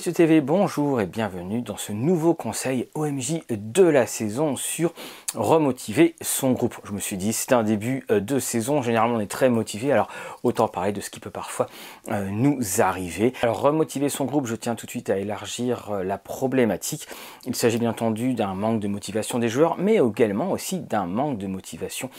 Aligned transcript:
TV, 0.00 0.40
bonjour 0.40 1.02
et 1.02 1.06
bienvenue 1.06 1.60
dans 1.60 1.76
ce 1.76 1.92
nouveau 1.92 2.32
conseil 2.32 2.88
OMJ 2.94 3.42
de 3.50 3.82
la 3.82 4.06
saison 4.06 4.56
sur 4.56 4.94
remotiver 5.34 6.14
son 6.20 6.52
groupe. 6.52 6.76
Je 6.84 6.92
me 6.92 7.00
suis 7.00 7.16
dit, 7.16 7.32
c'est 7.32 7.52
un 7.52 7.62
début 7.62 8.04
euh, 8.10 8.20
de 8.20 8.38
saison, 8.38 8.82
généralement 8.82 9.16
on 9.16 9.20
est 9.20 9.30
très 9.30 9.48
motivé, 9.48 9.92
alors 9.92 10.08
autant 10.42 10.68
parler 10.68 10.92
de 10.92 11.00
ce 11.00 11.10
qui 11.10 11.20
peut 11.20 11.30
parfois 11.30 11.66
euh, 12.10 12.28
nous 12.30 12.80
arriver. 12.80 13.32
Alors 13.42 13.60
remotiver 13.60 14.08
son 14.08 14.24
groupe, 14.24 14.46
je 14.46 14.54
tiens 14.54 14.74
tout 14.74 14.86
de 14.86 14.90
suite 14.90 15.10
à 15.10 15.18
élargir 15.18 15.90
euh, 15.90 16.04
la 16.04 16.18
problématique. 16.18 17.06
Il 17.46 17.54
s'agit 17.54 17.78
bien 17.78 17.90
entendu 17.90 18.34
d'un 18.34 18.54
manque 18.54 18.80
de 18.80 18.88
motivation 18.88 19.38
des 19.38 19.48
joueurs, 19.48 19.76
mais 19.78 19.96
également 19.96 20.50
aussi 20.50 20.80
d'un 20.80 21.06
manque 21.06 21.38
de 21.38 21.46
motivation 21.46 22.10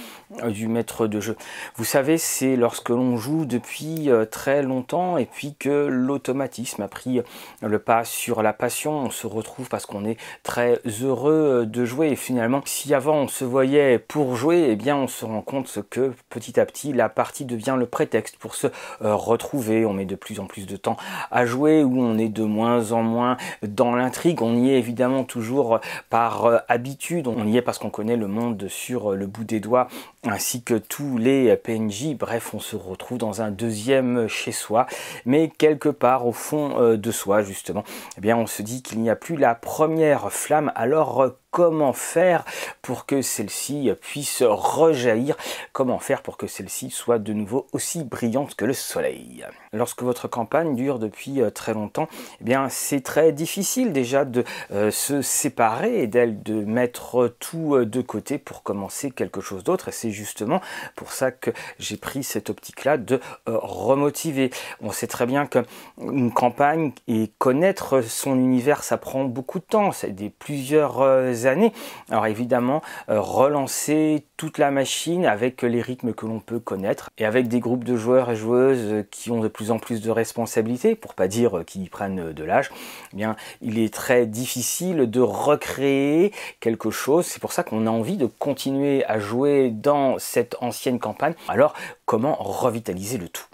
du 0.48 0.68
maître 0.68 1.08
de 1.08 1.20
jeu. 1.20 1.36
Vous 1.76 1.86
savez, 1.86 2.18
c'est 2.18 2.56
lorsque 2.56 2.90
l'on 2.90 3.18
joue 3.18 3.46
depuis 3.46 4.10
très 4.32 4.64
longtemps 4.64 5.18
et 5.18 5.26
puis 5.26 5.56
que 5.58 5.88
l'automatisme 5.88 6.82
a 6.82 6.88
pris 6.88 7.22
le 7.62 7.80
pas 7.80 8.04
sur 8.04 8.42
la 8.42 8.54
passion, 8.54 8.92
on 8.94 9.10
se 9.10 9.28
retrouve 9.28 9.70
parce 9.70 9.86
qu'on 9.86 10.06
est 10.06 10.18
très 10.44 10.80
heureux 11.02 11.66
de 11.66 11.86
jouer 11.86 12.10
et 12.10 12.16
finalement 12.16 12.62
si 12.66 12.94
avant 13.04 13.18
on 13.18 13.28
se 13.28 13.44
voyait 13.44 14.00
pour 14.00 14.38
jouer, 14.38 14.68
eh 14.70 14.78
bien 14.78 14.96
on 14.96 15.08
se 15.10 15.26
rend 15.26 15.42
compte 15.42 15.78
que 15.90 16.14
petit 16.30 16.58
à 16.58 16.66
petit 16.66 16.94
la 16.94 17.10
partie 17.10 17.44
devient 17.44 17.76
le 17.78 17.86
prétexte 17.86 18.38
pour 18.38 18.56
se 18.56 18.68
euh, 19.02 19.14
retrouver, 19.14 19.86
on 19.86 19.92
met 19.92 20.06
de 20.06 20.16
plus 20.16 20.40
en 20.40 20.46
plus 20.46 20.66
de 20.66 20.78
temps 20.78 20.96
à 21.30 21.46
jouer 21.46 21.84
ou 21.84 22.02
on 22.02 22.18
est 22.18 22.30
de 22.30 22.44
moins 22.46 22.94
en 22.94 23.04
moins 23.04 23.36
dans 23.62 23.94
l'intrigue, 23.94 24.42
on 24.42 24.56
y 24.56 24.70
est 24.70 24.78
évidemment 24.78 25.26
toujours 25.26 25.82
par 26.10 26.46
euh, 26.46 26.60
habitude, 26.70 27.28
on 27.28 27.46
y 27.46 27.58
est 27.58 27.62
parce 27.62 27.78
qu'on 27.78 27.90
connaît 27.90 28.16
le 28.16 28.28
monde 28.28 28.68
sur 28.70 29.12
le 29.12 29.28
bout 29.28 29.44
des 29.44 29.60
doigts 29.60 29.90
ainsi 30.26 30.64
que 30.64 30.76
tous 30.76 31.18
les 31.18 31.58
PNJ, 31.58 32.16
bref 32.18 32.54
on 32.54 32.60
se 32.60 32.78
retrouve 32.78 33.18
dans 33.18 33.42
un 33.42 33.52
deuxième 33.52 34.30
chez 34.30 34.54
soi. 34.54 34.86
Mais 35.26 35.50
quelque 35.50 35.90
part 35.90 36.26
au 36.26 36.32
fond 36.32 36.80
euh, 36.80 36.96
de 36.96 37.12
soi 37.12 37.42
justement, 37.42 37.84
eh 38.18 38.22
bien 38.22 38.38
on 38.38 38.48
se 38.48 38.62
dit 38.62 38.82
qu'il 38.82 39.02
n'y 39.02 39.10
a 39.10 39.18
plus 39.18 39.36
la 39.36 39.56
première 39.56 40.32
flamme, 40.32 40.72
alors 40.76 41.34
comment 41.54 41.94
faire 41.94 42.44
pour 42.82 43.06
que 43.06 43.22
celle-ci 43.22 43.92
puisse 44.02 44.42
rejaillir, 44.44 45.38
comment 45.72 46.00
faire 46.00 46.24
pour 46.24 46.36
que 46.36 46.48
celle-ci 46.48 46.90
soit 46.90 47.20
de 47.20 47.32
nouveau 47.32 47.68
aussi 47.72 48.04
brillante 48.04 48.56
que 48.56 48.66
le 48.66 48.74
soleil? 48.74 49.46
Lorsque 49.74 50.04
votre 50.04 50.28
campagne 50.28 50.76
dure 50.76 51.00
depuis 51.00 51.42
euh, 51.42 51.50
très 51.50 51.74
longtemps, 51.74 52.08
eh 52.40 52.44
bien 52.44 52.70
c'est 52.70 53.02
très 53.02 53.32
difficile 53.32 53.92
déjà 53.92 54.24
de 54.24 54.44
euh, 54.72 54.92
se 54.92 55.24
séparer 55.24 56.04
et 56.04 56.08
d'elle 56.08 56.44
de 56.44 56.64
mettre 56.64 57.36
tout 57.40 57.76
euh, 57.76 57.86
de 57.86 58.02
côté 58.02 58.38
pour 58.38 58.62
commencer 58.62 59.10
quelque 59.10 59.42
chose 59.42 59.64
d'autre 59.64 59.90
et 59.90 59.92
c'est 59.92 60.12
justement 60.12 60.62
pour 60.96 61.12
ça 61.12 61.32
que 61.32 61.50
j'ai 61.80 61.98
pris 61.98 62.24
cette 62.24 62.52
optique-là 62.52 62.98
de 62.98 63.20
remotiver. 63.48 64.52
On 64.80 64.92
sait 64.92 65.08
très 65.08 65.26
bien 65.26 65.48
qu'une 65.48 66.32
campagne 66.32 66.92
et 67.08 67.32
connaître 67.40 68.02
son 68.02 68.36
univers 68.36 68.84
ça 68.84 68.98
prend 68.98 69.26
beaucoup 69.26 69.58
de 69.58 69.66
temps, 69.66 69.92
c'est 69.92 70.12
des 70.12 70.30
plusieurs 70.30 71.02
années. 71.46 71.74
Alors 72.10 72.28
évidemment, 72.28 72.82
relancer 73.08 74.26
toute 74.38 74.58
la 74.58 74.72
machine 74.72 75.26
avec 75.26 75.62
les 75.62 75.82
rythmes 75.82 76.14
que 76.14 76.26
l'on 76.26 76.40
peut 76.40 76.60
connaître 76.60 77.10
et 77.18 77.26
avec 77.26 77.48
des 77.48 77.60
groupes 77.60 77.84
de 77.84 77.96
joueurs 77.96 78.32
et 78.32 78.36
joueuses 78.36 79.06
qui 79.10 79.32
ont 79.32 79.40
de 79.40 79.48
plus 79.48 79.63
en 79.72 79.80
plus 79.80 80.02
de 80.02 80.12
responsabilités, 80.12 80.96
pour 80.96 81.14
pas 81.14 81.28
dire 81.28 81.64
qui 81.66 81.90
prennent 81.90 82.34
de 82.34 82.44
l'âge, 82.44 82.72
eh 83.14 83.18
bien 83.18 83.36
il 83.62 83.80
est 83.80 83.94
très 83.94 84.26
difficile 84.26 85.10
de 85.10 85.22
recréer 85.22 86.32
quelque 86.60 86.92
chose. 86.92 87.26
C'est 87.26 87.42
pour 87.42 87.52
ça 87.52 87.64
qu'on 87.64 87.88
a 87.88 87.90
envie 87.90 88.18
de 88.18 88.26
continuer 88.26 89.06
à 89.06 89.20
jouer 89.20 89.70
dans 89.70 90.18
cette 90.20 90.56
ancienne 90.62 91.00
campagne. 91.00 91.34
Alors 91.48 91.74
comment 92.06 92.36
revitaliser 92.36 93.18
le 93.18 93.30
tout? 93.30 93.46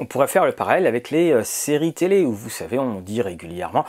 On 0.00 0.06
pourrait 0.06 0.28
faire 0.28 0.46
le 0.46 0.52
parallèle 0.52 0.86
avec 0.86 1.10
les 1.10 1.32
euh, 1.32 1.42
séries 1.42 1.92
télé 1.92 2.24
où 2.24 2.32
vous 2.32 2.50
savez 2.50 2.78
on 2.78 3.00
dit 3.00 3.20
régulièrement 3.20 3.84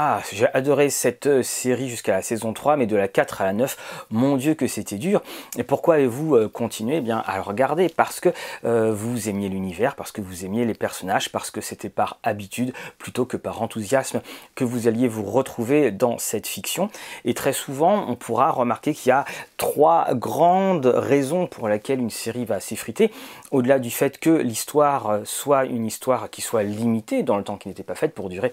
ah, 0.00 0.22
j'ai 0.32 0.46
adoré 0.54 0.90
cette 0.90 1.26
euh, 1.26 1.42
série 1.42 1.88
jusqu'à 1.88 2.12
la 2.12 2.22
saison 2.22 2.52
3, 2.52 2.76
mais 2.76 2.86
de 2.86 2.94
la 2.94 3.08
4 3.08 3.40
à 3.40 3.46
la 3.46 3.52
9, 3.52 4.06
mon 4.12 4.36
Dieu 4.36 4.54
que 4.54 4.68
c'était 4.68 4.94
dur. 4.94 5.20
Et 5.56 5.64
pourquoi 5.64 5.96
avez-vous 5.96 6.36
euh, 6.36 6.48
continué? 6.48 6.98
Eh 6.98 7.00
bien, 7.00 7.18
à 7.26 7.34
le 7.34 7.42
regarder 7.42 7.88
Parce 7.88 8.20
que 8.20 8.28
euh, 8.64 8.92
vous 8.94 9.28
aimiez 9.28 9.48
l'univers, 9.48 9.96
parce 9.96 10.12
que 10.12 10.20
vous 10.20 10.44
aimiez 10.44 10.64
les 10.64 10.74
personnages, 10.74 11.32
parce 11.32 11.50
que 11.50 11.60
c'était 11.60 11.88
par 11.88 12.20
habitude 12.22 12.72
plutôt 12.98 13.24
que 13.24 13.36
par 13.36 13.60
enthousiasme 13.60 14.20
que 14.54 14.62
vous 14.62 14.86
alliez 14.86 15.08
vous 15.08 15.24
retrouver 15.24 15.90
dans 15.90 16.16
cette 16.18 16.46
fiction. 16.46 16.90
Et 17.24 17.34
très 17.34 17.52
souvent, 17.52 18.06
on 18.08 18.14
pourra 18.14 18.52
remarquer 18.52 18.94
qu'il 18.94 19.10
y 19.10 19.12
a 19.12 19.24
trois 19.56 20.14
grandes 20.14 20.86
raisons 20.86 21.48
pour 21.48 21.68
lesquelles 21.68 21.98
une 21.98 22.10
série 22.10 22.44
va 22.44 22.60
s'effriter. 22.60 23.10
Au-delà 23.50 23.78
du 23.78 23.90
fait 23.90 24.18
que 24.18 24.30
l'histoire 24.30 25.20
soit 25.24 25.64
une 25.64 25.86
histoire 25.86 26.30
qui 26.30 26.42
soit 26.42 26.62
limitée 26.62 27.22
dans 27.22 27.36
le 27.36 27.44
temps 27.44 27.56
qui 27.56 27.68
n'était 27.68 27.82
pas 27.82 27.94
faite 27.94 28.14
pour 28.14 28.28
durer 28.28 28.52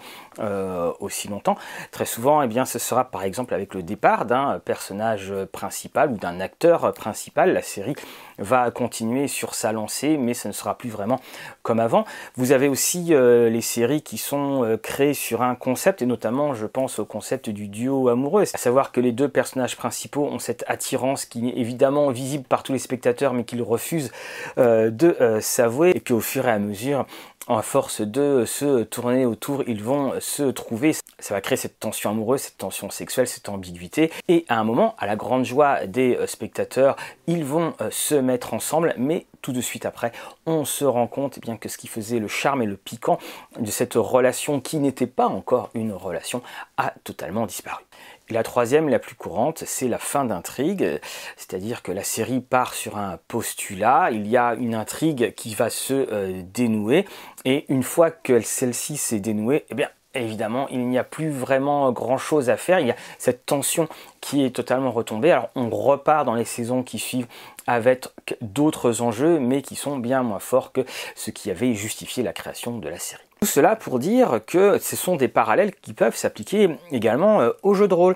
aussi 1.00 1.28
longtemps 1.28 1.58
Très 1.92 2.06
souvent, 2.06 2.42
eh 2.42 2.48
bien, 2.48 2.66
ce 2.66 2.80
sera 2.80 3.06
par 3.06 3.24
exemple 3.24 3.54
avec 3.54 3.74
le 3.74 3.84
départ 3.84 4.26
d'un 4.26 4.60
personnage 4.60 5.34
principal 5.52 6.12
ou 6.12 6.18
d'un 6.18 6.40
acteur 6.40 6.94
principal. 6.94 7.54
La 7.54 7.62
série 7.62 7.96
va 8.38 8.72
continuer 8.72 9.28
sur 9.28 9.56
sa 9.56 9.72
lancée, 9.72 10.18
mais 10.18 10.34
ce 10.34 10.48
ne 10.48 10.54
sera 10.54 10.78
plus 10.78 10.90
vraiment 10.90 11.20
comme 11.64 11.80
avant. 11.80 12.06
Vous 12.36 12.52
avez 12.52 12.68
aussi 12.68 13.08
euh, 13.12 13.50
les 13.50 13.62
séries 13.62 14.02
qui 14.02 14.18
sont 14.18 14.64
euh, 14.64 14.78
créées 14.78 15.14
sur 15.14 15.42
un 15.42 15.56
concept, 15.56 16.02
et 16.02 16.06
notamment 16.06 16.54
je 16.54 16.66
pense 16.66 17.00
au 17.00 17.06
concept 17.06 17.50
du 17.50 17.68
duo 17.68 18.10
amoureux, 18.10 18.44
à 18.54 18.58
savoir 18.58 18.92
que 18.92 19.02
les 19.02 19.12
deux 19.12 19.30
personnages 19.30 19.76
principaux 19.76 20.26
ont 20.26 20.40
cette 20.40 20.64
attirance 20.68 21.26
qui 21.26 21.50
est 21.50 21.58
évidemment 21.58 22.10
visible 22.10 22.46
par 22.46 22.64
tous 22.64 22.74
les 22.74 22.80
spectateurs, 22.80 23.34
mais 23.34 23.44
qu'ils 23.44 23.62
refusent 23.62 24.12
euh, 24.58 24.90
de 24.90 25.40
s'avouer, 25.42 25.92
et 25.96 26.00
qu'au 26.00 26.20
fur 26.20 26.48
et 26.48 26.52
à 26.52 26.60
mesure, 26.60 27.06
à 27.48 27.62
force 27.62 28.02
de 28.02 28.44
se 28.46 28.84
tourner 28.84 29.26
autour, 29.26 29.64
ils 29.68 29.84
vont 29.84 30.14
se 30.20 30.44
trouver. 30.44 30.94
Ça 31.20 31.36
va 31.36 31.42
créer 31.42 31.58
cette 31.58 31.80
tension 31.80 32.10
amoureuse, 32.10 32.42
cette 32.42 32.58
tension 32.58 32.90
sexuelle, 32.90 33.28
cette 33.28 33.50
ambiguïté. 33.50 34.12
Et 34.28 34.46
à 34.50 34.60
un 34.60 34.64
moment, 34.64 34.96
à 34.98 35.06
la 35.06 35.16
grande 35.16 35.46
joie 35.46 35.86
des 35.86 36.18
spectateurs, 36.26 36.96
ils 37.28 37.46
vont 37.46 37.74
se 37.92 38.16
ensemble, 38.54 38.94
mais 38.98 39.26
tout 39.42 39.52
de 39.52 39.62
suite 39.62 39.86
après, 39.86 40.12
on 40.46 40.66
se 40.66 40.86
rend 40.86 41.08
compte 41.08 41.38
eh 41.38 41.42
bien, 41.42 41.58
que 41.58 41.70
ce 41.70 41.78
qui 41.78 41.88
faisait 41.88 42.20
le 42.20 42.28
charme 42.28 42.62
et 42.62 42.66
le 42.66 42.78
piquant 42.78 43.20
de 43.60 43.70
cette 43.70 43.96
relation 43.96 44.60
qui 44.60 44.78
n'était 44.78 45.08
pas 45.08 45.28
encore 45.28 45.70
une 45.74 45.94
relation 45.94 46.42
a 46.78 46.94
totalement 47.04 47.46
disparu. 47.46 47.84
la 48.30 48.44
troisième, 48.44 48.90
la 48.90 49.00
plus 49.00 49.16
courante, 49.16 49.64
c'est 49.66 49.88
la 49.88 50.00
fin 50.00 50.26
d'intrigue, 50.26 51.00
c'est-à-dire 51.38 51.84
que 51.84 51.92
la 51.92 52.04
série 52.04 52.42
part 52.42 52.74
sur 52.74 52.98
un 52.98 53.20
postulat, 53.28 54.10
il 54.12 54.28
y 54.28 54.38
a 54.38 54.56
une 54.56 54.76
intrigue 54.76 55.34
qui 55.36 55.54
va 55.54 55.70
se 55.70 55.94
euh, 55.94 56.42
dénouer, 56.44 57.06
et 57.46 57.66
une 57.70 57.84
fois 57.84 58.10
que 58.10 58.42
celle-ci 58.42 58.98
s'est 58.98 59.20
dénouée, 59.20 59.66
eh 59.70 59.76
bien 59.76 59.90
évidemment, 60.16 60.68
il 60.70 60.88
n'y 60.88 60.98
a 60.98 61.04
plus 61.04 61.30
vraiment 61.30 61.92
grand-chose 61.92 62.50
à 62.50 62.58
faire. 62.58 62.80
Il 62.80 62.88
y 62.88 62.92
a 62.92 62.96
cette 63.18 63.46
tension 63.46 63.88
qui 64.22 64.44
est 64.44 64.56
totalement 64.56 64.92
retombée. 64.92 65.32
Alors, 65.32 65.50
on 65.56 65.70
repart 65.70 66.26
dans 66.26 66.36
les 66.36 66.46
saisons 66.46 66.84
qui 66.84 67.00
suivent 67.00 67.28
avec 67.68 68.08
d'autres 68.42 69.02
enjeux, 69.02 69.40
mais 69.40 69.62
qui 69.62 69.76
sont 69.76 69.98
bien 69.98 70.24
moins 70.24 70.40
forts 70.40 70.72
que 70.72 70.86
ce 71.16 71.32
qui 71.32 71.52
avait 71.52 71.74
justifié 71.74 72.24
la 72.24 72.34
création 72.34 72.78
de 72.78 72.90
la 72.90 73.00
série. 73.00 73.22
Tout 73.42 73.48
cela 73.48 73.76
pour 73.76 74.00
dire 74.00 74.40
que 74.46 74.78
ce 74.80 74.96
sont 74.96 75.16
des 75.16 75.28
parallèles 75.28 75.74
qui 75.76 75.94
peuvent 75.94 76.16
s'appliquer 76.16 76.70
également 76.92 77.42
euh, 77.42 77.52
au 77.64 77.74
jeu 77.74 77.88
de 77.88 77.94
rôle 77.94 78.16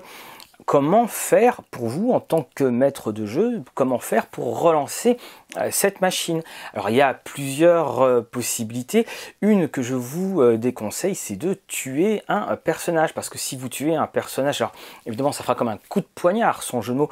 comment 0.66 1.06
faire 1.06 1.62
pour 1.70 1.88
vous 1.88 2.12
en 2.12 2.20
tant 2.20 2.46
que 2.54 2.64
maître 2.64 3.12
de 3.12 3.26
jeu, 3.26 3.62
comment 3.74 3.98
faire 3.98 4.26
pour 4.26 4.60
relancer 4.60 5.16
euh, 5.56 5.68
cette 5.70 6.00
machine? 6.00 6.42
Alors 6.74 6.90
il 6.90 6.96
y 6.96 7.02
a 7.02 7.14
plusieurs 7.14 8.00
euh, 8.00 8.20
possibilités. 8.20 9.06
Une 9.42 9.68
que 9.68 9.82
je 9.82 9.94
vous 9.94 10.40
euh, 10.40 10.58
déconseille, 10.58 11.14
c'est 11.14 11.36
de 11.36 11.54
tuer 11.66 12.22
un 12.28 12.56
personnage. 12.56 13.14
Parce 13.14 13.28
que 13.28 13.38
si 13.38 13.56
vous 13.56 13.68
tuez 13.68 13.94
un 13.94 14.06
personnage, 14.06 14.60
alors 14.60 14.72
évidemment 15.06 15.32
ça 15.32 15.42
fera 15.42 15.54
comme 15.54 15.68
un 15.68 15.78
coup 15.88 16.00
de 16.00 16.08
poignard 16.14 16.62
son 16.62 16.82
genou 16.82 17.08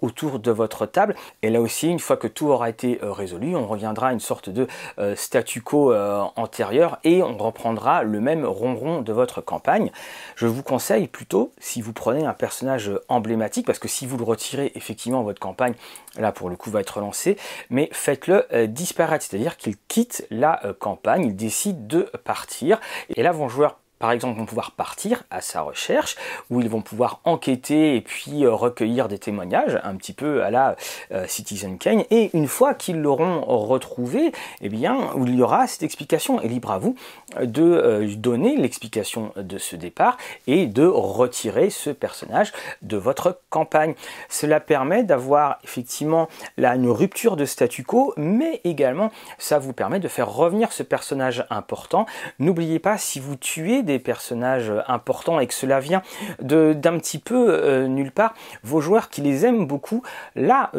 autour 0.00 0.38
de 0.38 0.50
votre 0.50 0.86
table. 0.86 1.14
Et 1.42 1.50
là 1.50 1.60
aussi, 1.60 1.88
une 1.88 1.98
fois 1.98 2.16
que 2.16 2.26
tout 2.26 2.48
aura 2.48 2.68
été 2.68 2.98
résolu, 3.02 3.54
on 3.56 3.66
reviendra 3.66 4.08
à 4.08 4.12
une 4.12 4.20
sorte 4.20 4.50
de 4.50 4.66
statu 5.14 5.62
quo 5.62 5.94
antérieur 6.36 6.98
et 7.04 7.22
on 7.22 7.36
reprendra 7.36 8.02
le 8.02 8.20
même 8.20 8.44
ronron 8.44 9.02
de 9.02 9.12
votre 9.12 9.40
campagne. 9.40 9.90
Je 10.36 10.46
vous 10.46 10.62
conseille 10.62 11.06
plutôt, 11.06 11.52
si 11.58 11.82
vous 11.82 11.92
prenez 11.92 12.24
un 12.26 12.32
personnage 12.32 12.79
emblématique, 13.08 13.66
parce 13.66 13.78
que 13.78 13.88
si 13.88 14.06
vous 14.06 14.16
le 14.16 14.24
retirez, 14.24 14.72
effectivement, 14.74 15.22
votre 15.22 15.40
campagne, 15.40 15.74
là 16.18 16.32
pour 16.32 16.48
le 16.48 16.56
coup, 16.56 16.70
va 16.70 16.80
être 16.80 16.96
relancée, 16.96 17.36
mais 17.70 17.88
faites-le 17.92 18.46
euh, 18.52 18.66
disparaître, 18.66 19.24
c'est-à-dire 19.24 19.56
qu'il 19.56 19.76
quitte 19.88 20.26
la 20.30 20.64
euh, 20.64 20.72
campagne, 20.72 21.26
il 21.26 21.36
décide 21.36 21.86
de 21.86 22.02
partir, 22.24 22.80
et 23.14 23.22
là, 23.22 23.32
vos 23.32 23.48
joueurs 23.48 23.78
par 24.00 24.12
exemple, 24.12 24.38
vont 24.38 24.46
pouvoir 24.46 24.72
partir 24.72 25.22
à 25.30 25.42
sa 25.42 25.60
recherche, 25.60 26.16
où 26.50 26.60
ils 26.60 26.68
vont 26.68 26.80
pouvoir 26.80 27.20
enquêter 27.24 27.96
et 27.96 28.00
puis 28.00 28.44
euh, 28.44 28.52
recueillir 28.52 29.08
des 29.08 29.18
témoignages, 29.18 29.78
un 29.84 29.94
petit 29.94 30.14
peu 30.14 30.42
à 30.42 30.50
la 30.50 30.74
euh, 31.12 31.26
Citizen 31.28 31.78
Kane. 31.78 32.04
Et 32.10 32.30
une 32.32 32.48
fois 32.48 32.74
qu'ils 32.74 33.00
l'auront 33.00 33.42
retrouvé, 33.42 34.32
eh 34.62 34.68
bien, 34.70 35.10
il 35.16 35.34
y 35.36 35.42
aura 35.42 35.66
cette 35.66 35.82
explication. 35.82 36.40
Et 36.40 36.48
libre 36.48 36.70
à 36.70 36.78
vous 36.78 36.96
de 37.40 37.62
euh, 37.62 38.14
donner 38.16 38.56
l'explication 38.56 39.32
de 39.36 39.58
ce 39.58 39.76
départ 39.76 40.16
et 40.46 40.66
de 40.66 40.86
retirer 40.86 41.70
ce 41.70 41.90
personnage 41.90 42.52
de 42.82 42.96
votre 42.96 43.40
campagne. 43.50 43.94
Cela 44.28 44.60
permet 44.60 45.04
d'avoir 45.04 45.58
effectivement 45.62 46.28
là 46.56 46.74
une 46.74 46.88
rupture 46.88 47.36
de 47.36 47.44
statu 47.44 47.84
quo, 47.84 48.14
mais 48.16 48.62
également 48.64 49.10
ça 49.38 49.58
vous 49.58 49.72
permet 49.72 50.00
de 50.00 50.08
faire 50.08 50.32
revenir 50.32 50.72
ce 50.72 50.82
personnage 50.82 51.44
important. 51.50 52.06
N'oubliez 52.38 52.78
pas, 52.78 52.96
si 52.96 53.20
vous 53.20 53.36
tuez 53.36 53.82
personnages 53.98 54.72
importants 54.86 55.40
et 55.40 55.46
que 55.46 55.54
cela 55.54 55.80
vient 55.80 56.02
d'un 56.40 56.98
petit 56.98 57.18
peu 57.18 57.84
nulle 57.86 58.12
part, 58.12 58.34
vos 58.62 58.80
joueurs 58.80 59.10
qui 59.10 59.20
les 59.20 59.44
aiment 59.44 59.66
beaucoup, 59.66 60.02
là, 60.36 60.70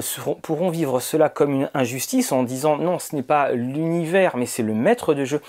pourront 0.42 0.70
vivre 0.70 1.00
cela 1.00 1.30
comme 1.30 1.52
une 1.52 1.70
injustice 1.74 2.32
en 2.32 2.44
disant 2.44 2.78
non, 2.78 3.00
ce 3.00 3.16
n'est 3.16 3.24
pas 3.24 3.52
l'univers, 3.52 4.38
mais 4.38 4.46
c'est 4.46 4.64
le 4.64 4.74
maître 4.74 5.14
de 5.14 5.26
jeu 5.26 5.42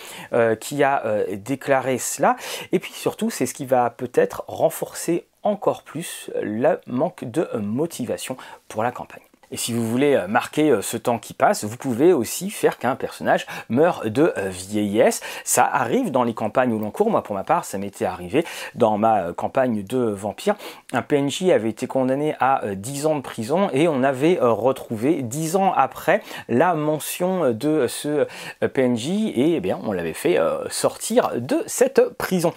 qui 0.61 0.82
a 0.82 1.03
déclaré 1.32 1.99
cela. 1.99 2.37
Et 2.73 2.79
puis 2.79 2.93
surtout, 2.93 3.31
c'est 3.31 3.47
ce 3.47 3.55
qui 3.55 3.67
va 3.67 3.91
peut-être 3.91 4.44
renforcer 4.49 5.26
encore 5.43 5.82
plus 5.82 6.31
le 6.41 6.79
manque 6.87 7.25
de 7.25 7.49
motivation 7.56 8.37
pour 8.69 8.82
la 8.82 8.93
campagne. 8.93 9.23
Et 9.52 9.58
si 9.58 9.75
vous 9.75 9.87
voulez 9.87 10.14
euh, 10.14 10.26
marquer 10.26 10.70
euh, 10.70 10.81
ce 10.81 10.96
temps 10.96 11.19
qui 11.19 11.34
passe, 11.34 11.64
vous 11.64 11.76
pouvez 11.76 12.14
aussi 12.14 12.50
faire 12.50 12.78
qu'un 12.78 12.96
personnage 12.96 13.46
meure 13.69 14.02
de 14.06 14.32
euh, 14.38 14.49
vieillesse. 14.49 15.20
Ça 15.44 15.64
arrive 15.64 16.10
dans 16.10 16.25
les 16.25 16.32
campagnes 16.32 16.72
où 16.72 16.78
l'on 16.78 16.90
court. 16.90 17.10
Moi, 17.10 17.22
pour 17.22 17.34
ma 17.34 17.44
part, 17.44 17.66
ça 17.66 17.76
m'était 17.76 18.06
arrivé 18.06 18.46
dans 18.75 18.96
ma 18.96 19.32
campagne 19.34 19.84
de 19.84 19.99
vampire. 19.99 20.54
Un 20.93 21.02
PNJ 21.02 21.50
avait 21.50 21.69
été 21.69 21.87
condamné 21.87 22.34
à 22.40 22.62
10 22.75 23.06
ans 23.06 23.16
de 23.16 23.20
prison 23.20 23.69
et 23.75 23.88
on 23.88 24.02
avait 24.02 24.38
retrouvé 24.40 25.22
10 25.22 25.56
ans 25.56 25.72
après 25.76 26.22
la 26.49 26.75
mention 26.75 27.52
de 27.52 27.87
ce 27.87 28.26
PNJ 28.66 29.08
et 29.34 29.54
eh 29.56 29.60
bien 29.60 29.78
on 29.82 29.93
l'avait 29.93 30.14
fait 30.14 30.38
sortir 30.70 31.32
de 31.37 31.62
cette 31.66 32.08
prison 32.16 32.54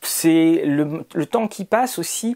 c'est 0.00 0.62
le, 0.64 1.26
temps 1.26 1.48
qui 1.48 1.64
passe 1.64 1.98
aussi 1.98 2.34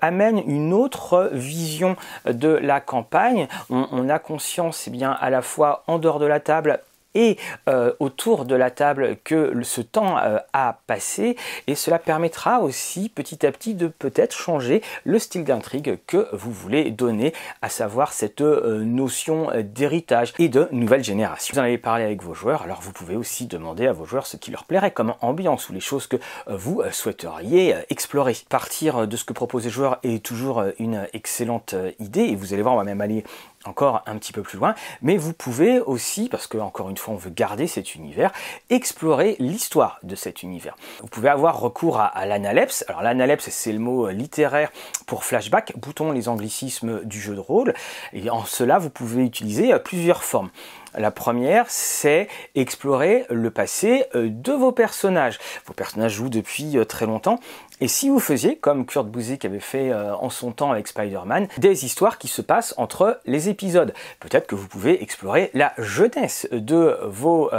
amène 0.00 0.42
une 0.46 0.72
autre 0.72 1.30
vision 1.32 1.96
de 2.26 2.48
la 2.48 2.80
campagne. 2.80 3.23
On, 3.70 4.08
a 4.08 4.18
conscience, 4.18 4.86
eh 4.86 4.90
bien, 4.90 5.10
à 5.12 5.30
la 5.30 5.42
fois 5.42 5.84
en 5.86 5.98
dehors 5.98 6.18
de 6.18 6.26
la 6.26 6.40
table 6.40 6.80
et 7.14 7.36
euh, 7.68 7.92
autour 8.00 8.44
de 8.44 8.54
la 8.54 8.70
table 8.70 9.16
que 9.24 9.52
ce 9.62 9.80
temps 9.80 10.18
euh, 10.18 10.38
a 10.52 10.78
passé 10.86 11.36
et 11.66 11.74
cela 11.74 11.98
permettra 11.98 12.60
aussi 12.60 13.08
petit 13.08 13.46
à 13.46 13.52
petit 13.52 13.74
de 13.74 13.88
peut-être 13.88 14.34
changer 14.34 14.82
le 15.04 15.18
style 15.18 15.44
d'intrigue 15.44 15.98
que 16.06 16.28
vous 16.32 16.52
voulez 16.52 16.90
donner, 16.90 17.32
à 17.62 17.68
savoir 17.68 18.12
cette 18.12 18.40
euh, 18.40 18.84
notion 18.84 19.50
d'héritage 19.62 20.34
et 20.38 20.48
de 20.48 20.68
nouvelle 20.72 21.04
génération. 21.04 21.54
Vous 21.54 21.60
en 21.60 21.64
avez 21.64 21.78
parlé 21.78 22.04
avec 22.04 22.22
vos 22.22 22.34
joueurs, 22.34 22.62
alors 22.62 22.80
vous 22.80 22.92
pouvez 22.92 23.16
aussi 23.16 23.46
demander 23.46 23.86
à 23.86 23.92
vos 23.92 24.04
joueurs 24.04 24.26
ce 24.26 24.36
qui 24.36 24.50
leur 24.50 24.64
plairait 24.64 24.90
comme 24.90 25.14
ambiance 25.20 25.68
ou 25.68 25.72
les 25.72 25.80
choses 25.80 26.06
que 26.06 26.16
vous 26.46 26.82
souhaiteriez 26.90 27.74
explorer. 27.90 28.36
Partir 28.48 29.06
de 29.06 29.16
ce 29.16 29.24
que 29.24 29.32
proposent 29.32 29.64
les 29.64 29.70
joueurs 29.70 29.98
est 30.02 30.24
toujours 30.24 30.64
une 30.78 31.06
excellente 31.12 31.74
idée 31.98 32.22
et 32.22 32.36
vous 32.36 32.52
allez 32.52 32.62
voir, 32.62 32.74
on 32.74 32.78
va 32.78 32.84
même 32.84 33.00
aller 33.00 33.24
encore 33.64 34.02
un 34.06 34.16
petit 34.16 34.32
peu 34.32 34.42
plus 34.42 34.58
loin, 34.58 34.74
mais 35.02 35.16
vous 35.16 35.32
pouvez 35.32 35.80
aussi, 35.80 36.28
parce 36.28 36.46
que 36.46 36.58
encore 36.58 36.90
une 36.90 36.96
fois 36.96 37.14
on 37.14 37.16
veut 37.16 37.30
garder 37.30 37.66
cet 37.66 37.94
univers, 37.94 38.32
explorer 38.70 39.36
l'histoire 39.38 39.98
de 40.02 40.14
cet 40.14 40.42
univers. 40.42 40.76
Vous 41.00 41.08
pouvez 41.08 41.28
avoir 41.28 41.58
recours 41.60 42.00
à, 42.00 42.26
l'analepse. 42.26 42.84
Alors 42.88 43.02
l'analepse 43.02 43.48
c'est 43.48 43.72
le 43.72 43.78
mot 43.78 44.08
littéraire 44.08 44.70
pour 45.06 45.24
flashback, 45.24 45.74
bouton 45.76 46.12
les 46.12 46.28
anglicismes 46.28 47.04
du 47.04 47.20
jeu 47.20 47.34
de 47.34 47.40
rôle, 47.40 47.74
et 48.12 48.30
en 48.30 48.44
cela 48.44 48.78
vous 48.78 48.90
pouvez 48.90 49.24
utiliser 49.24 49.78
plusieurs 49.78 50.24
formes. 50.24 50.50
La 50.96 51.10
première, 51.10 51.66
c'est 51.68 52.28
explorer 52.54 53.26
le 53.28 53.50
passé 53.50 54.04
euh, 54.14 54.28
de 54.30 54.52
vos 54.52 54.70
personnages. 54.70 55.38
Vos 55.66 55.74
personnages 55.74 56.12
jouent 56.12 56.28
depuis 56.28 56.78
euh, 56.78 56.84
très 56.84 57.06
longtemps. 57.06 57.40
Et 57.80 57.88
si 57.88 58.08
vous 58.08 58.20
faisiez, 58.20 58.56
comme 58.56 58.86
Kurt 58.86 59.08
Busiek 59.08 59.44
avait 59.44 59.60
fait 59.60 59.90
euh, 59.90 60.14
en 60.14 60.30
son 60.30 60.52
temps 60.52 60.70
avec 60.70 60.88
Spider-Man, 60.88 61.48
des 61.58 61.84
histoires 61.84 62.18
qui 62.18 62.28
se 62.28 62.40
passent 62.40 62.74
entre 62.76 63.20
les 63.26 63.48
épisodes, 63.48 63.92
peut-être 64.20 64.46
que 64.46 64.54
vous 64.54 64.68
pouvez 64.68 65.02
explorer 65.02 65.50
la 65.54 65.72
jeunesse 65.78 66.48
de 66.52 66.98
vos 67.04 67.50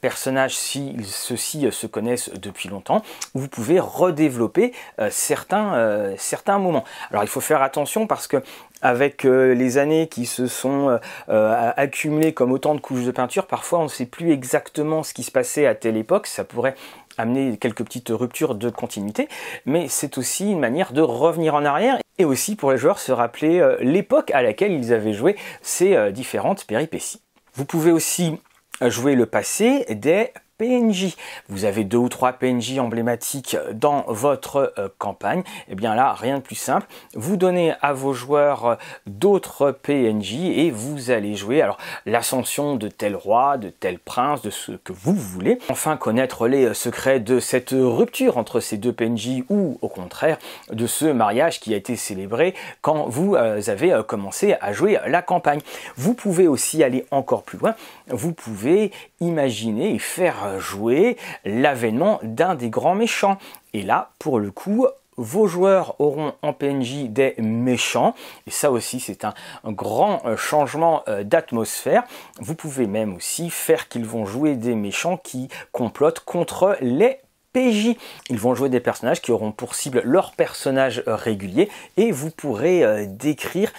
personnages 0.00 0.56
si 0.56 0.96
ceux-ci 1.04 1.70
se 1.70 1.86
connaissent 1.86 2.30
depuis 2.34 2.68
longtemps, 2.68 3.02
ou 3.34 3.40
vous 3.40 3.48
pouvez 3.48 3.80
redévelopper 3.80 4.72
certains, 5.10 6.14
certains 6.16 6.58
moments. 6.58 6.84
Alors 7.10 7.24
il 7.24 7.28
faut 7.28 7.40
faire 7.40 7.62
attention 7.62 8.06
parce 8.06 8.26
que 8.26 8.42
avec 8.82 9.24
euh, 9.24 9.54
les 9.54 9.78
années 9.78 10.08
qui 10.08 10.26
se 10.26 10.46
sont 10.46 10.88
euh, 10.88 10.98
euh, 11.28 11.72
accumulées 11.76 12.32
comme 12.32 12.52
autant 12.52 12.74
de 12.74 12.80
couches 12.80 13.04
de 13.04 13.10
peinture, 13.10 13.46
parfois 13.46 13.80
on 13.80 13.84
ne 13.84 13.88
sait 13.88 14.06
plus 14.06 14.30
exactement 14.30 15.02
ce 15.02 15.14
qui 15.14 15.22
se 15.22 15.30
passait 15.30 15.66
à 15.66 15.74
telle 15.74 15.96
époque, 15.96 16.26
ça 16.26 16.44
pourrait 16.44 16.74
amener 17.18 17.56
quelques 17.58 17.84
petites 17.84 18.08
ruptures 18.10 18.54
de 18.54 18.70
continuité, 18.70 19.28
mais 19.66 19.88
c'est 19.88 20.18
aussi 20.18 20.50
une 20.50 20.60
manière 20.60 20.92
de 20.92 21.02
revenir 21.02 21.54
en 21.54 21.64
arrière 21.64 21.98
et 22.18 22.24
aussi 22.24 22.56
pour 22.56 22.72
les 22.72 22.78
joueurs 22.78 22.98
se 22.98 23.12
rappeler 23.12 23.76
l'époque 23.80 24.30
à 24.32 24.42
laquelle 24.42 24.72
ils 24.72 24.92
avaient 24.92 25.12
joué 25.12 25.36
ces 25.62 26.10
différentes 26.12 26.64
péripéties. 26.64 27.20
Vous 27.54 27.64
pouvez 27.64 27.92
aussi 27.92 28.38
jouer 28.80 29.14
le 29.14 29.26
passé 29.26 29.84
des 29.90 30.32
PNJ. 30.58 31.14
Vous 31.48 31.64
avez 31.64 31.84
deux 31.84 31.98
ou 31.98 32.08
trois 32.08 32.32
PNJ 32.32 32.80
emblématiques 32.80 33.56
dans 33.72 34.04
votre 34.08 34.74
euh, 34.76 34.88
campagne. 34.98 35.40
Et 35.40 35.72
eh 35.72 35.74
bien 35.76 35.94
là, 35.94 36.12
rien 36.12 36.38
de 36.38 36.42
plus 36.42 36.56
simple. 36.56 36.86
Vous 37.14 37.36
donnez 37.36 37.74
à 37.80 37.92
vos 37.92 38.12
joueurs 38.12 38.66
euh, 38.66 38.74
d'autres 39.06 39.70
PNJ 39.70 40.34
et 40.34 40.72
vous 40.72 41.12
allez 41.12 41.36
jouer 41.36 41.62
alors 41.62 41.78
l'ascension 42.06 42.74
de 42.74 42.88
tel 42.88 43.14
roi, 43.14 43.56
de 43.56 43.70
tel 43.70 44.00
prince, 44.00 44.42
de 44.42 44.50
ce 44.50 44.72
que 44.72 44.92
vous 44.92 45.14
voulez. 45.14 45.60
Enfin, 45.68 45.96
connaître 45.96 46.48
les 46.48 46.64
euh, 46.64 46.74
secrets 46.74 47.20
de 47.20 47.38
cette 47.38 47.70
rupture 47.72 48.36
entre 48.36 48.58
ces 48.58 48.78
deux 48.78 48.92
PNJ 48.92 49.44
ou 49.48 49.78
au 49.80 49.88
contraire 49.88 50.38
de 50.72 50.88
ce 50.88 51.04
mariage 51.04 51.60
qui 51.60 51.72
a 51.72 51.76
été 51.76 51.94
célébré 51.94 52.54
quand 52.82 53.08
vous 53.08 53.36
avez 53.36 54.00
commencé 54.06 54.56
à 54.60 54.72
jouer 54.72 54.98
la 55.06 55.22
campagne. 55.22 55.60
Vous 55.96 56.14
pouvez 56.14 56.48
aussi 56.48 56.82
aller 56.82 57.06
encore 57.10 57.44
plus 57.44 57.58
loin. 57.58 57.74
Vous 58.08 58.32
pouvez 58.32 58.90
imaginer 59.20 59.94
et 59.94 59.98
faire 59.98 60.47
jouer 60.58 61.16
l'avènement 61.44 62.20
d'un 62.22 62.54
des 62.54 62.70
grands 62.70 62.94
méchants. 62.94 63.38
Et 63.74 63.82
là, 63.82 64.10
pour 64.18 64.38
le 64.38 64.50
coup, 64.50 64.86
vos 65.18 65.48
joueurs 65.48 66.00
auront 66.00 66.32
en 66.42 66.52
PNJ 66.52 67.08
des 67.08 67.34
méchants, 67.38 68.14
et 68.46 68.50
ça 68.50 68.70
aussi 68.70 69.00
c'est 69.00 69.24
un, 69.24 69.34
grand 69.66 70.22
euh, 70.24 70.36
changement 70.36 71.02
euh, 71.08 71.24
d'atmosphère. 71.24 72.04
Vous 72.40 72.54
pouvez 72.54 72.86
même 72.86 73.16
aussi 73.16 73.50
faire 73.50 73.88
qu'ils 73.88 74.06
vont 74.06 74.24
jouer 74.24 74.54
des 74.54 74.74
méchants 74.74 75.16
qui 75.16 75.48
complotent 75.72 76.20
contre 76.20 76.76
les 76.80 77.18
PJ. 77.52 77.96
Ils 78.30 78.38
vont 78.38 78.54
jouer 78.54 78.68
des 78.68 78.80
personnages 78.80 79.20
qui 79.20 79.32
auront 79.32 79.52
pour 79.52 79.74
cible 79.74 80.02
leur 80.04 80.32
personnage 80.32 81.02
régulier 81.06 81.68
et 81.96 82.12
vous 82.12 82.30
pourrez 82.30 83.06
décrire 83.06 83.72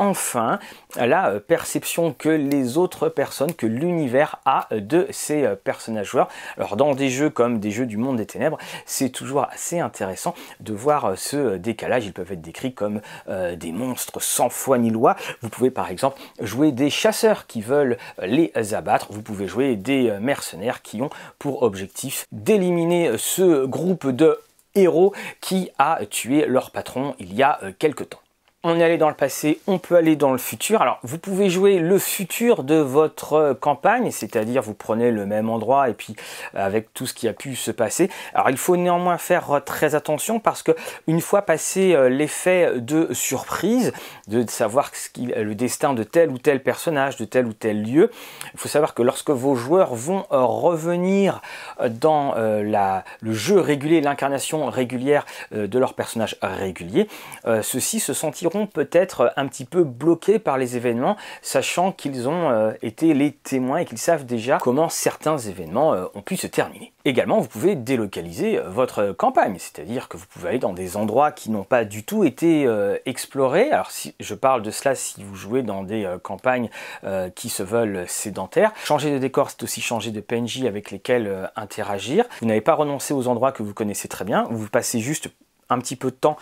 enfin 0.00 0.58
la 0.96 1.28
euh, 1.28 1.40
perception 1.40 2.12
que 2.12 2.28
les 2.28 2.78
autres 2.78 3.08
personnes, 3.08 3.54
que 3.54 3.66
l'univers 3.66 4.40
a 4.44 4.66
de 4.72 5.06
ces 5.10 5.44
euh, 5.44 5.54
personnages 5.54 6.08
joueurs. 6.08 6.28
Alors 6.56 6.76
dans 6.76 6.94
des 6.94 7.10
jeux 7.10 7.30
comme 7.30 7.60
des 7.60 7.70
jeux 7.70 7.86
du 7.86 7.98
monde 7.98 8.16
des 8.16 8.26
ténèbres, 8.26 8.58
c'est 8.86 9.10
toujours 9.10 9.44
assez 9.44 9.78
intéressant 9.78 10.34
de 10.58 10.72
voir 10.72 11.04
euh, 11.04 11.16
ce 11.16 11.56
décalage. 11.58 12.06
Ils 12.06 12.12
peuvent 12.12 12.32
être 12.32 12.40
décrits 12.40 12.72
comme 12.72 13.02
des 13.28 13.72
monstres 13.72 14.22
sans 14.22 14.48
foi 14.48 14.78
ni 14.78 14.90
loi. 14.90 15.14
Vous 15.42 15.50
pouvez 15.50 15.70
par 15.70 15.90
exemple 15.90 16.18
jouer 16.40 16.72
des 16.72 16.88
chasseurs 16.88 17.46
qui 17.46 17.60
veulent 17.60 17.98
les 18.22 18.52
abattre. 18.72 19.08
Vous 19.10 19.20
pouvez 19.20 19.46
jouer 19.46 19.76
des 19.76 20.10
mercenaires 20.20 20.80
qui 20.80 21.02
ont 21.02 21.10
pour 21.38 21.62
objectif 21.62 22.26
d'éliminer 22.32 23.18
ce 23.18 23.66
groupe 23.66 24.08
de 24.08 24.40
héros 24.74 25.12
qui 25.40 25.70
a 25.78 26.00
tué 26.06 26.46
leur 26.46 26.70
patron 26.70 27.14
il 27.18 27.34
y 27.34 27.42
a 27.42 27.60
quelque 27.78 28.04
temps 28.04 28.20
on 28.62 28.78
est 28.78 28.84
allé 28.84 28.98
dans 28.98 29.08
le 29.08 29.14
passé, 29.14 29.58
on 29.66 29.78
peut 29.78 29.96
aller 29.96 30.16
dans 30.16 30.32
le 30.32 30.38
futur. 30.38 30.82
Alors, 30.82 30.98
vous 31.02 31.16
pouvez 31.16 31.48
jouer 31.48 31.78
le 31.78 31.98
futur 31.98 32.62
de 32.62 32.74
votre 32.74 33.56
campagne, 33.58 34.10
c'est-à-dire 34.10 34.60
vous 34.60 34.74
prenez 34.74 35.10
le 35.10 35.24
même 35.24 35.48
endroit 35.48 35.88
et 35.88 35.94
puis 35.94 36.14
euh, 36.54 36.66
avec 36.66 36.92
tout 36.92 37.06
ce 37.06 37.14
qui 37.14 37.26
a 37.26 37.32
pu 37.32 37.56
se 37.56 37.70
passer. 37.70 38.10
Alors, 38.34 38.50
il 38.50 38.58
faut 38.58 38.76
néanmoins 38.76 39.16
faire 39.16 39.62
très 39.64 39.94
attention 39.94 40.40
parce 40.40 40.62
que 40.62 40.72
une 41.06 41.22
fois 41.22 41.40
passé 41.40 41.94
euh, 41.94 42.10
l'effet 42.10 42.72
de 42.76 43.08
surprise, 43.14 43.94
de 44.28 44.44
savoir 44.50 44.90
le 45.16 45.54
destin 45.54 45.94
de 45.94 46.02
tel 46.02 46.28
ou 46.28 46.36
tel 46.36 46.62
personnage, 46.62 47.16
de 47.16 47.24
tel 47.24 47.46
ou 47.46 47.54
tel 47.54 47.82
lieu, 47.82 48.10
il 48.52 48.60
faut 48.60 48.68
savoir 48.68 48.92
que 48.92 49.00
lorsque 49.00 49.30
vos 49.30 49.54
joueurs 49.54 49.94
vont 49.94 50.26
euh, 50.32 50.44
revenir 50.44 51.40
dans 51.88 52.34
le 52.34 53.32
jeu 53.32 53.58
régulier, 53.58 54.00
l'incarnation 54.00 54.66
régulière 54.66 55.24
de 55.52 55.78
leur 55.78 55.94
personnage 55.94 56.36
régulier, 56.42 57.08
ceux-ci 57.62 58.00
se 58.00 58.12
sentiront 58.12 58.49
peut-être 58.50 59.32
un 59.36 59.46
petit 59.46 59.64
peu 59.64 59.84
bloqués 59.84 60.38
par 60.38 60.58
les 60.58 60.76
événements, 60.76 61.16
sachant 61.42 61.92
qu'ils 61.92 62.28
ont 62.28 62.50
euh, 62.50 62.72
été 62.82 63.14
les 63.14 63.32
témoins 63.32 63.78
et 63.78 63.84
qu'ils 63.84 63.98
savent 63.98 64.26
déjà 64.26 64.58
comment 64.58 64.88
certains 64.88 65.38
événements 65.38 65.94
euh, 65.94 66.06
ont 66.14 66.22
pu 66.22 66.36
se 66.36 66.46
terminer. 66.46 66.92
Également, 67.04 67.40
vous 67.40 67.48
pouvez 67.48 67.76
délocaliser 67.76 68.58
euh, 68.58 68.68
votre 68.68 69.12
campagne, 69.12 69.56
c'est-à-dire 69.58 70.08
que 70.08 70.16
vous 70.16 70.26
pouvez 70.26 70.50
aller 70.50 70.58
dans 70.58 70.72
des 70.72 70.96
endroits 70.96 71.32
qui 71.32 71.50
n'ont 71.50 71.64
pas 71.64 71.84
du 71.84 72.04
tout 72.04 72.24
été 72.24 72.66
explorés. 73.06 73.70
Alors, 73.70 73.90
si 73.90 74.14
je 74.20 74.34
parle 74.34 74.62
de 74.62 74.70
cela 74.70 74.94
si 74.94 75.22
vous 75.22 75.36
jouez 75.36 75.62
dans 75.62 75.82
des 75.82 76.08
campagnes 76.22 76.68
qui 77.34 77.48
se 77.48 77.62
veulent 77.62 78.04
sédentaires. 78.06 78.72
Changer 78.84 79.12
de 79.12 79.18
décor, 79.18 79.50
c'est 79.50 79.62
aussi 79.62 79.80
changer 79.80 80.10
de 80.10 80.20
PNJ 80.20 80.64
avec 80.64 80.90
lesquels 80.90 81.50
interagir. 81.56 82.24
Vous 82.40 82.46
n'avez 82.46 82.60
pas 82.60 82.74
renoncé 82.74 83.14
aux 83.14 83.28
endroits 83.28 83.52
que 83.52 83.62
vous 83.62 83.74
connaissez 83.74 84.08
très 84.08 84.24
bien, 84.24 84.46
vous 84.50 84.68
passez 84.68 85.00
juste 85.00 85.30
un 85.70 85.78
petit 85.78 85.96
peu 85.96 86.10
de 86.10 86.16
temps 86.16 86.36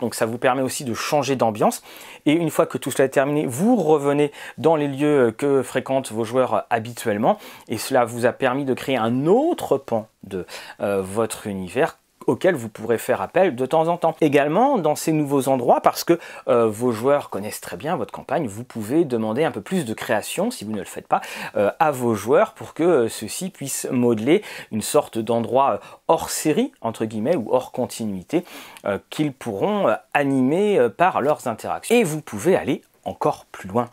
Donc 0.00 0.14
ça 0.14 0.26
vous 0.26 0.38
permet 0.38 0.62
aussi 0.62 0.84
de 0.84 0.94
changer 0.94 1.36
d'ambiance. 1.36 1.82
Et 2.26 2.32
une 2.32 2.50
fois 2.50 2.66
que 2.66 2.78
tout 2.78 2.90
cela 2.90 3.04
est 3.04 3.10
terminé, 3.10 3.46
vous 3.46 3.76
revenez 3.76 4.32
dans 4.56 4.76
les 4.76 4.88
lieux 4.88 5.34
que 5.36 5.62
fréquentent 5.62 6.12
vos 6.12 6.24
joueurs 6.24 6.66
habituellement. 6.70 7.38
Et 7.68 7.78
cela 7.78 8.04
vous 8.04 8.26
a 8.26 8.32
permis 8.32 8.64
de 8.64 8.74
créer 8.74 8.96
un 8.96 9.26
autre 9.26 9.78
pan 9.78 10.08
de 10.24 10.46
euh, 10.80 11.02
votre 11.02 11.46
univers 11.46 11.98
auquel 12.28 12.54
vous 12.54 12.68
pourrez 12.68 12.98
faire 12.98 13.20
appel 13.20 13.56
de 13.56 13.66
temps 13.66 13.88
en 13.88 13.96
temps. 13.96 14.14
Également, 14.20 14.78
dans 14.78 14.94
ces 14.94 15.12
nouveaux 15.12 15.48
endroits, 15.48 15.80
parce 15.80 16.04
que 16.04 16.18
euh, 16.46 16.66
vos 16.66 16.92
joueurs 16.92 17.30
connaissent 17.30 17.60
très 17.60 17.76
bien 17.76 17.96
votre 17.96 18.12
campagne, 18.12 18.46
vous 18.46 18.64
pouvez 18.64 19.04
demander 19.04 19.44
un 19.44 19.50
peu 19.50 19.62
plus 19.62 19.84
de 19.84 19.94
création, 19.94 20.50
si 20.50 20.64
vous 20.64 20.72
ne 20.72 20.78
le 20.78 20.84
faites 20.84 21.08
pas, 21.08 21.22
euh, 21.56 21.72
à 21.78 21.90
vos 21.90 22.14
joueurs 22.14 22.52
pour 22.52 22.74
que 22.74 22.82
euh, 22.82 23.08
ceux-ci 23.08 23.48
puissent 23.48 23.88
modeler 23.90 24.42
une 24.70 24.82
sorte 24.82 25.18
d'endroit 25.18 25.80
hors 26.06 26.28
série, 26.28 26.72
entre 26.82 27.06
guillemets, 27.06 27.36
ou 27.36 27.48
hors 27.50 27.72
continuité, 27.72 28.44
qu'ils 29.10 29.32
pourront 29.32 29.94
animer 30.12 30.88
par 30.96 31.20
leurs 31.20 31.46
interactions. 31.46 31.94
Et 31.94 32.04
vous 32.04 32.20
pouvez 32.20 32.56
aller 32.56 32.82
encore 33.04 33.46
plus 33.46 33.68
loin. 33.68 33.88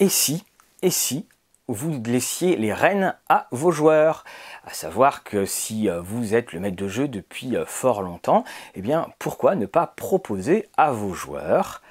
Et 0.00 0.08
si, 0.08 0.44
et 0.82 0.90
si 0.90 1.26
vous 1.68 2.00
laissiez 2.04 2.56
les 2.56 2.72
rênes 2.72 3.14
à 3.28 3.46
vos 3.50 3.70
joueurs. 3.70 4.24
À 4.66 4.72
savoir 4.72 5.24
que 5.24 5.44
si 5.44 5.88
euh, 5.88 6.00
vous 6.00 6.34
êtes 6.34 6.52
le 6.52 6.60
maître 6.60 6.76
de 6.76 6.88
jeu 6.88 7.08
depuis 7.08 7.56
euh, 7.56 7.64
fort 7.66 8.02
longtemps, 8.02 8.44
eh 8.74 8.82
bien 8.82 9.08
pourquoi 9.18 9.54
ne 9.54 9.66
pas 9.66 9.86
proposer 9.86 10.68
à 10.76 10.92
vos 10.92 11.14
joueurs 11.14 11.82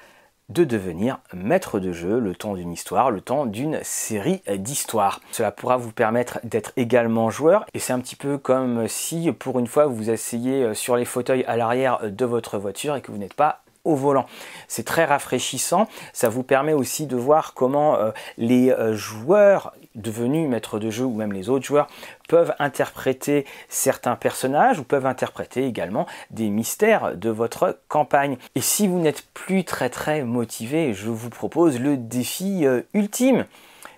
de 0.50 0.64
devenir 0.64 1.18
maître 1.32 1.80
de 1.80 1.90
jeu 1.92 2.18
le 2.18 2.34
temps 2.34 2.54
d'une 2.54 2.70
histoire, 2.70 3.10
le 3.10 3.20
temps 3.20 3.46
d'une 3.46 3.80
série 3.82 4.42
d'histoires? 4.46 5.20
Cela 5.32 5.50
pourra 5.50 5.76
vous 5.76 5.92
permettre 5.92 6.38
d'être 6.44 6.72
également 6.76 7.30
joueur 7.30 7.64
et 7.74 7.78
c'est 7.78 7.92
un 7.92 8.00
petit 8.00 8.16
peu 8.16 8.38
comme 8.38 8.86
si 8.86 9.32
pour 9.32 9.58
une 9.58 9.66
fois 9.66 9.86
vous 9.86 9.96
vous 9.96 10.10
asseyez 10.10 10.62
euh, 10.62 10.74
sur 10.74 10.96
les 10.96 11.04
fauteuils 11.04 11.44
à 11.46 11.56
l'arrière 11.56 12.10
de 12.10 12.24
votre 12.24 12.58
voiture 12.58 12.94
et 12.94 13.00
que 13.00 13.10
vous 13.10 13.18
n'êtes 13.18 13.34
pas 13.34 13.63
volant. 13.84 14.26
C'est 14.68 14.84
très 14.84 15.04
rafraîchissant. 15.04 15.88
Ça 16.12 16.28
vous 16.28 16.42
permet 16.42 16.72
aussi 16.72 17.06
de 17.06 17.16
voir 17.16 17.54
comment 17.54 17.96
euh, 17.96 18.10
les 18.38 18.70
euh, 18.70 18.94
joueurs 18.94 19.74
devenus 19.94 20.48
maîtres 20.48 20.78
de 20.78 20.90
jeu 20.90 21.04
ou 21.04 21.14
même 21.14 21.32
les 21.32 21.48
autres 21.48 21.64
joueurs 21.64 21.86
peuvent 22.28 22.54
interpréter 22.58 23.44
certains 23.68 24.16
personnages 24.16 24.78
ou 24.78 24.84
peuvent 24.84 25.06
interpréter 25.06 25.66
également 25.66 26.06
des 26.30 26.48
mystères 26.48 27.16
de 27.16 27.30
votre 27.30 27.78
campagne. 27.88 28.38
Et 28.54 28.60
si 28.60 28.88
vous 28.88 28.98
n'êtes 28.98 29.26
plus 29.34 29.64
très 29.64 29.90
très 29.90 30.24
motivé, 30.24 30.94
je 30.94 31.10
vous 31.10 31.30
propose 31.30 31.78
le 31.78 31.96
défi 31.96 32.66
euh, 32.66 32.82
ultime. 32.94 33.44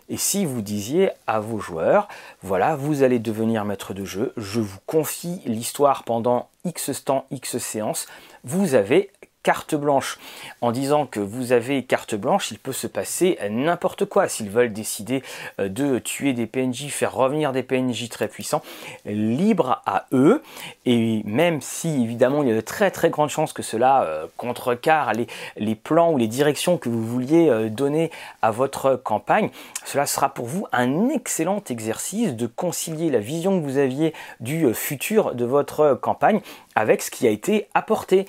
Et 0.08 0.16
si 0.16 0.44
vous 0.44 0.62
disiez 0.62 1.10
à 1.26 1.40
vos 1.40 1.58
joueurs, 1.58 2.06
voilà, 2.40 2.76
vous 2.76 3.02
allez 3.02 3.18
devenir 3.18 3.64
maître 3.64 3.92
de 3.92 4.04
jeu, 4.04 4.32
je 4.36 4.60
vous 4.60 4.78
confie 4.86 5.40
l'histoire 5.46 6.04
pendant 6.04 6.48
X 6.64 7.04
temps, 7.04 7.26
X 7.32 7.58
séances, 7.58 8.06
vous 8.44 8.74
avez 8.74 9.10
carte 9.46 9.76
blanche. 9.76 10.18
En 10.60 10.72
disant 10.72 11.06
que 11.06 11.20
vous 11.20 11.52
avez 11.52 11.84
carte 11.84 12.16
blanche, 12.16 12.50
il 12.50 12.58
peut 12.58 12.72
se 12.72 12.88
passer 12.88 13.38
n'importe 13.48 14.04
quoi. 14.04 14.26
S'ils 14.26 14.50
veulent 14.50 14.72
décider 14.72 15.22
euh, 15.60 15.68
de 15.68 16.00
tuer 16.00 16.32
des 16.32 16.46
PNJ, 16.46 16.88
faire 16.88 17.14
revenir 17.14 17.52
des 17.52 17.62
PNJ 17.62 18.08
très 18.08 18.26
puissants, 18.26 18.60
libre 19.04 19.82
à 19.86 20.06
eux. 20.12 20.42
Et 20.84 21.22
même 21.24 21.60
si 21.60 22.02
évidemment 22.02 22.42
il 22.42 22.48
y 22.48 22.52
a 22.52 22.56
de 22.56 22.60
très 22.60 22.90
très 22.90 23.08
grandes 23.08 23.28
chances 23.28 23.52
que 23.52 23.62
cela 23.62 24.02
euh, 24.02 24.26
contrecarre 24.36 25.12
les, 25.56 25.74
plans 25.76 26.10
ou 26.10 26.18
les 26.18 26.26
directions 26.26 26.76
que 26.76 26.88
vous 26.88 27.06
vouliez 27.06 27.48
euh, 27.48 27.68
donner 27.68 28.10
à 28.42 28.50
votre 28.50 28.96
campagne, 28.96 29.50
cela 29.84 30.06
sera 30.06 30.34
pour 30.34 30.46
vous 30.46 30.66
un 30.72 31.08
excellent 31.10 31.62
exercice 31.70 32.34
de 32.34 32.48
concilier 32.48 33.10
la 33.10 33.20
vision 33.20 33.60
que 33.60 33.64
vous 33.64 33.78
aviez 33.78 34.12
du 34.40 34.74
futur 34.74 35.36
de 35.36 35.44
votre 35.44 35.94
campagne 35.94 36.40
avec 36.74 37.00
ce 37.00 37.12
qui 37.12 37.28
a 37.28 37.30
été 37.30 37.68
apporté 37.74 38.26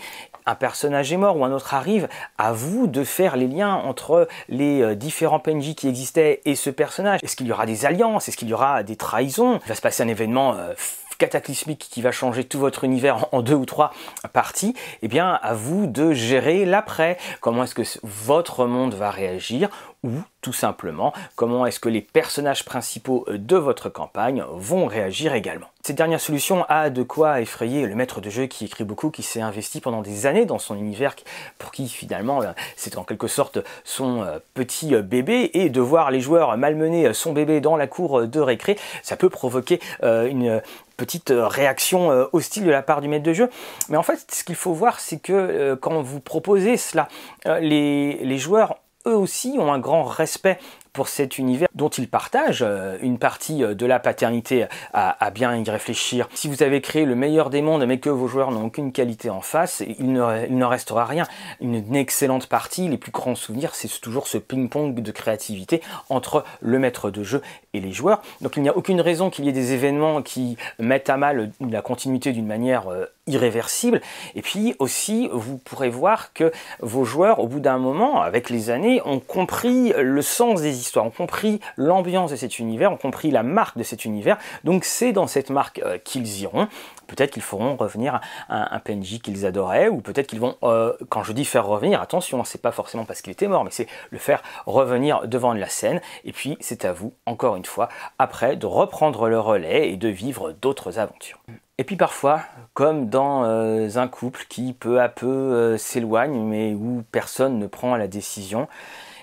un 0.48 0.56
personnage 0.56 1.14
est 1.14 1.18
mort 1.18 1.38
ou 1.38 1.46
un 1.46 1.52
autre 1.52 1.74
arrive, 1.74 2.08
à 2.38 2.54
vous 2.54 2.88
de 2.88 3.04
faire 3.04 3.36
les 3.36 3.48
liens 3.48 3.76
entre 3.76 4.28
les 4.50 4.82
euh, 4.82 4.96
différents 4.96 5.40
PNJ 5.40 5.76
qui 5.76 5.88
existaient 5.88 6.42
et 6.46 6.56
ce 6.56 6.70
personnage. 6.70 7.20
Est-ce 7.22 7.36
qu'il 7.36 7.48
y 7.48 7.52
aura 7.52 7.66
des 7.66 7.86
alliances? 7.86 8.28
Est-ce 8.28 8.38
qu'il 8.38 8.48
y 8.48 8.54
aura 8.54 8.82
des 8.82 8.96
trahisons? 8.96 9.60
Il 9.66 9.70
va 9.70 9.76
se 9.76 9.82
passer 9.82 10.04
un 10.04 10.08
événement 10.08 10.56
euh, 10.56 10.74
cataclysmique 11.18 11.88
qui 11.92 12.02
va 12.02 12.12
changer 12.12 12.44
tout 12.44 12.60
votre 12.60 12.84
univers 12.84 13.26
en 13.34 13.42
deux 13.42 13.56
ou 13.56 13.66
trois 13.66 13.92
parties, 14.34 14.74
eh 15.02 15.08
bien 15.08 15.34
à 15.42 15.54
vous 15.54 15.88
de 15.88 16.14
gérer 16.14 16.66
l'après. 16.66 17.18
Comment 17.42 17.64
est-ce 17.64 17.76
que 17.76 17.84
votre 18.04 18.66
monde 18.66 18.94
va 18.94 19.12
réagir? 19.12 19.70
Ou 20.08 20.24
tout 20.42 20.54
simplement 20.54 21.14
comment 21.36 21.66
est-ce 21.66 21.80
que 21.80 21.90
les 21.90 22.02
personnages 22.02 22.64
principaux 22.64 23.26
de 23.30 23.58
votre 23.58 23.90
campagne 23.90 24.44
vont 24.50 24.86
réagir 24.86 25.34
également. 25.34 25.68
Cette 25.88 25.96
dernière 25.96 26.20
solution 26.20 26.66
a 26.68 26.90
de 26.90 27.02
quoi 27.02 27.40
effrayer 27.40 27.86
le 27.86 27.96
maître 27.96 28.20
de 28.20 28.30
jeu 28.30 28.46
qui 28.46 28.66
écrit 28.66 28.84
beaucoup, 28.84 29.10
qui 29.10 29.24
s'est 29.24 29.40
investi 29.40 29.80
pendant 29.80 30.02
des 30.02 30.26
années 30.26 30.46
dans 30.46 30.60
son 30.60 30.76
univers, 30.76 31.16
pour 31.60 31.72
qui 31.72 31.88
finalement 31.88 32.42
euh, 32.42 32.52
c'est 32.76 32.98
en 32.98 33.04
quelque 33.04 33.28
sorte 33.28 33.60
son 33.86 34.22
euh, 34.22 34.40
petit 34.54 34.96
euh, 34.96 35.02
bébé, 35.02 35.50
et 35.54 35.70
de 35.70 35.80
voir 35.80 36.12
les 36.12 36.20
joueurs 36.20 36.58
malmener 36.58 37.14
son 37.14 37.32
bébé 37.32 37.62
dans 37.62 37.78
la 37.78 37.88
cour 37.88 38.28
de 38.28 38.40
récré, 38.40 38.78
ça 39.02 39.16
peut 39.16 39.30
provoquer 39.30 39.80
une 40.02 40.62
petite 40.98 41.32
réaction 41.34 42.28
hostile 42.34 42.66
de 42.66 42.72
la 42.72 42.82
part 42.82 43.02
du 43.02 43.08
maître 43.08 43.24
de 43.24 43.34
jeu. 43.34 43.50
Mais 43.90 43.98
en 43.98 44.04
fait, 44.04 44.26
ce 44.30 44.44
qu'il 44.44 44.56
faut 44.56 44.74
voir, 44.74 45.00
c'est 45.00 45.20
que 45.20 45.76
quand 45.76 46.02
vous 46.02 46.20
proposez 46.20 46.78
cela, 46.78 47.08
les, 47.46 48.18
les 48.24 48.38
joueurs 48.38 48.78
eux 49.08 49.16
aussi 49.16 49.56
ont 49.58 49.72
un 49.72 49.80
grand 49.80 50.04
respect 50.04 50.60
pour 50.98 51.08
cet 51.10 51.38
univers 51.38 51.68
dont 51.76 51.90
ils 51.90 52.10
partagent 52.10 52.66
euh, 52.68 52.98
une 53.02 53.20
partie 53.20 53.64
euh, 53.64 53.76
de 53.76 53.86
la 53.86 54.00
paternité 54.00 54.66
à, 54.94 55.30
bien 55.30 55.56
y 55.56 55.70
réfléchir. 55.70 56.28
Si 56.34 56.48
vous 56.48 56.64
avez 56.64 56.82
créé 56.82 57.06
le 57.06 57.14
meilleur 57.14 57.52
des 57.52 57.62
mondes 57.62 57.86
mais 57.86 58.00
que 58.00 58.10
vos 58.10 58.28
joueurs 58.28 58.50
n'ont 58.50 58.66
aucune 58.66 58.92
qualité 58.92 59.30
en 59.30 59.42
face, 59.42 59.84
il 60.00 60.12
ne, 60.12 60.64
restera 60.64 61.06
rien. 61.06 61.28
Une, 61.62 61.96
excellente 61.96 62.48
partie, 62.48 62.88
les 62.88 62.98
plus 62.98 63.12
grands 63.12 63.36
souvenirs, 63.36 63.76
c'est 63.76 63.88
toujours 64.02 64.28
ce 64.28 64.40
ping-pong 64.40 65.00
de 65.00 65.12
créativité 65.12 65.82
entre 66.10 66.44
le 66.62 66.80
maître 66.80 67.12
de 67.12 67.24
jeu 67.24 67.44
les 67.80 67.92
joueurs. 67.92 68.22
Donc 68.42 68.58
il 68.58 68.64
n'y 68.64 68.70
a 68.70 68.78
aucune 68.78 69.02
raison 69.02 69.30
qu'il 69.30 69.46
y 69.46 69.50
ait 69.50 69.54
des 69.54 69.74
événements 69.74 70.22
qui 70.22 70.58
mettent 70.80 71.10
à 71.10 71.18
mal 71.18 71.52
la 71.60 71.82
continuité 71.82 72.32
d'une 72.32 72.48
manière 72.48 72.88
euh, 72.90 73.06
irréversible. 73.28 74.02
Et 74.36 74.42
puis 74.42 74.76
aussi, 74.80 75.30
vous 75.32 75.58
pourrez 75.58 75.90
voir 75.90 76.34
que 76.34 76.52
vos 76.82 77.06
joueurs, 77.06 77.40
au 77.40 77.48
bout 77.48 77.60
d'un 77.60 77.78
moment, 77.78 78.22
avec 78.22 78.50
les 78.50 78.70
années, 78.70 79.02
ont 79.06 79.20
compris 79.20 79.94
le 79.98 80.22
sens 80.22 80.62
des 80.62 80.80
histoires, 80.80 81.06
ont 81.06 81.12
compris 81.12 81.60
l'ambiance 81.76 82.32
de 82.32 82.36
cet 82.36 82.60
univers, 82.60 82.92
ont 82.92 82.98
compris 82.98 83.32
la 83.32 83.44
marque 83.44 83.78
de 83.78 83.84
cet 83.84 84.06
univers. 84.06 84.38
Donc 84.64 84.86
c'est 84.86 85.12
dans 85.12 85.28
cette 85.28 85.50
marque 85.50 85.80
euh, 85.80 85.98
qu'ils 85.98 86.42
iront. 86.42 86.68
Peut-être 87.08 87.32
qu'ils 87.32 87.44
feront 87.44 87.76
revenir 87.76 88.20
un, 88.50 88.80
PNJ 88.80 89.20
qu'ils 89.20 89.46
adoraient, 89.46 89.90
ou 89.90 90.02
peut-être 90.02 90.28
qu'ils 90.28 90.40
vont, 90.40 90.56
euh, 90.64 90.94
quand 91.10 91.24
je 91.24 91.32
dis 91.34 91.46
faire 91.46 91.66
revenir, 91.66 92.02
attention, 92.02 92.44
c'est 92.44 92.62
pas 92.62 92.72
forcément 92.72 93.06
parce 93.06 93.22
qu'il 93.22 93.32
était 93.32 93.48
mort, 93.48 93.64
mais 93.64 93.72
c'est 93.72 93.88
le 94.12 94.18
faire 94.18 94.44
revenir 94.66 95.28
devant 95.28 95.54
la 95.54 95.70
scène. 95.70 96.02
Et 96.26 96.32
puis 96.32 96.58
c'est 96.60 96.86
à 96.86 96.94
vous, 96.94 97.14
encore 97.26 97.56
une 97.56 97.66
fois, 97.66 97.90
après, 98.20 98.56
de 98.56 98.66
reprendre 98.66 99.30
le 99.30 99.40
relais 99.40 99.90
et 99.90 99.98
de 99.98 100.10
vivre 100.10 100.52
d'autres 100.52 101.00
aventures. 101.00 101.40
Et 101.80 101.84
puis 101.84 101.96
parfois, 101.96 102.42
comme 102.74 103.08
dans 103.08 103.44
euh, 103.44 103.88
un 103.96 104.08
couple 104.08 104.46
qui 104.50 104.74
peu 104.74 105.00
à 105.00 105.10
peu 105.10 105.78
s'éloigne, 105.78 106.42
mais 106.42 106.74
où 106.74 107.04
personne 107.12 107.60
ne 107.60 107.68
prend 107.68 107.96
la 107.96 108.08
décision, 108.08 108.68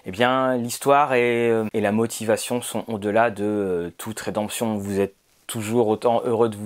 eh 0.07 0.11
bien 0.11 0.57
l'histoire 0.57 1.14
et, 1.14 1.50
euh, 1.50 1.64
la 1.73 1.93
motivation 1.93 2.61
sont 2.61 2.85
au-delà 2.88 3.31
de 3.31 3.45
euh, 3.45 3.91
toute 3.97 4.21
rédemption. 4.21 4.76
Vous 4.76 5.00
êtes 5.00 5.14
toujours 5.46 5.88
autant 5.88 6.22
heureux 6.24 6.48
de 6.48 6.56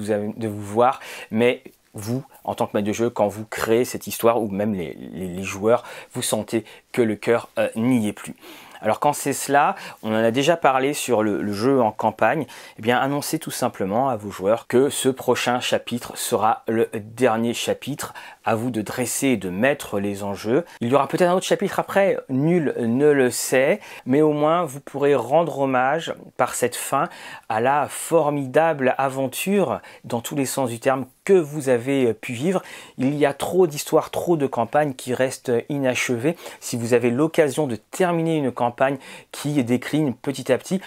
vous, 0.49 0.63
voir, 0.63 1.01
mais 1.31 1.63
vous, 1.95 2.23
en 2.45 2.55
tant 2.55 2.67
que 2.67 2.77
maître 2.77 2.87
de 2.87 2.93
jeu, 2.93 3.11
quand 3.11 3.29
vous 3.29 3.45
créez 3.45 3.85
cette 3.85 4.07
histoire, 4.07 4.43
ou 4.43 4.49
même 4.49 4.75
les, 4.75 4.95
les, 4.95 5.43
joueurs, 5.43 5.85
vous 6.13 6.23
sentez 6.23 6.65
que 6.93 7.03
le 7.03 7.17
cœur 7.17 7.49
euh, 7.59 7.69
n'y 7.77 8.09
est 8.09 8.13
plus. 8.13 8.35
Alors 8.81 9.01
quand 9.01 9.13
c'est 9.13 9.33
cela, 9.33 9.75
on 10.03 10.13
en 10.13 10.25
a 10.25 10.31
déjà 10.31 10.57
parlé 10.57 10.95
sur 10.95 11.23
le, 11.23 11.53
jeu 11.53 11.81
en 11.81 11.93
campagne, 11.93 12.47
eh 12.79 12.83
bien 12.83 12.99
annoncez 12.99 13.39
tout 13.39 13.51
simplement 13.51 14.09
à 14.09 14.17
vos 14.17 14.31
joueurs 14.31 14.67
que 14.67 14.91
ce 14.91 15.09
prochain 15.09 15.61
chapitre 15.61 16.17
sera 16.17 16.63
le 16.69 16.89
dernier 16.95 17.55
chapitre. 17.55 18.15
À 18.45 18.55
vous 18.55 18.71
de 18.71 18.81
dresser 18.81 19.29
et 19.29 19.37
de 19.37 19.51
mettre 19.51 20.01
les 20.01 20.23
enjeux. 20.23 20.65
Il 20.81 20.89
y 20.89 20.95
aura 20.95 21.07
peut-être 21.07 21.29
un 21.29 21.35
autre 21.35 21.45
chapitre 21.45 21.79
après, 21.79 22.17
nul 22.31 22.75
ne 22.79 23.11
le 23.11 23.31
sait, 23.31 23.81
mais 24.07 24.23
au 24.23 24.33
moins 24.33 24.65
vous 24.65 24.81
pourrez 24.81 25.15
rendre 25.15 25.59
hommage 25.59 26.15
par 26.39 26.55
cette 26.55 26.77
fin 26.77 27.09
à 27.51 27.61
la 27.61 27.89
formidable 27.89 28.95
aventure 28.97 29.81
dans 30.05 30.21
tous 30.21 30.35
les 30.35 30.47
sens 30.47 30.71
du 30.71 30.81
terme 30.81 31.07
vous 31.33 31.69
avez 31.69 32.15
pu 32.15 32.33
vivre. 32.33 32.63
Il 32.97 33.15
y 33.15 33.27
a 33.27 33.33
trop 33.33 33.67
d'histoires, 33.67 34.11
trop 34.11 34.37
de 34.37 34.47
campagnes 34.47 34.95
qui 34.95 35.15
restent 35.15 35.53
inachevées. 35.69 36.37
Si 36.61 36.77
vous 36.77 36.95
avez 36.95 37.11
l'occasion 37.11 37.67
de 37.67 37.77
terminer 37.77 38.37
une 38.37 38.53
campagne 38.53 38.99
qui 39.33 39.63
décline 39.65 40.15
petit 40.15 40.53
à 40.53 40.59
petit, 40.59 40.81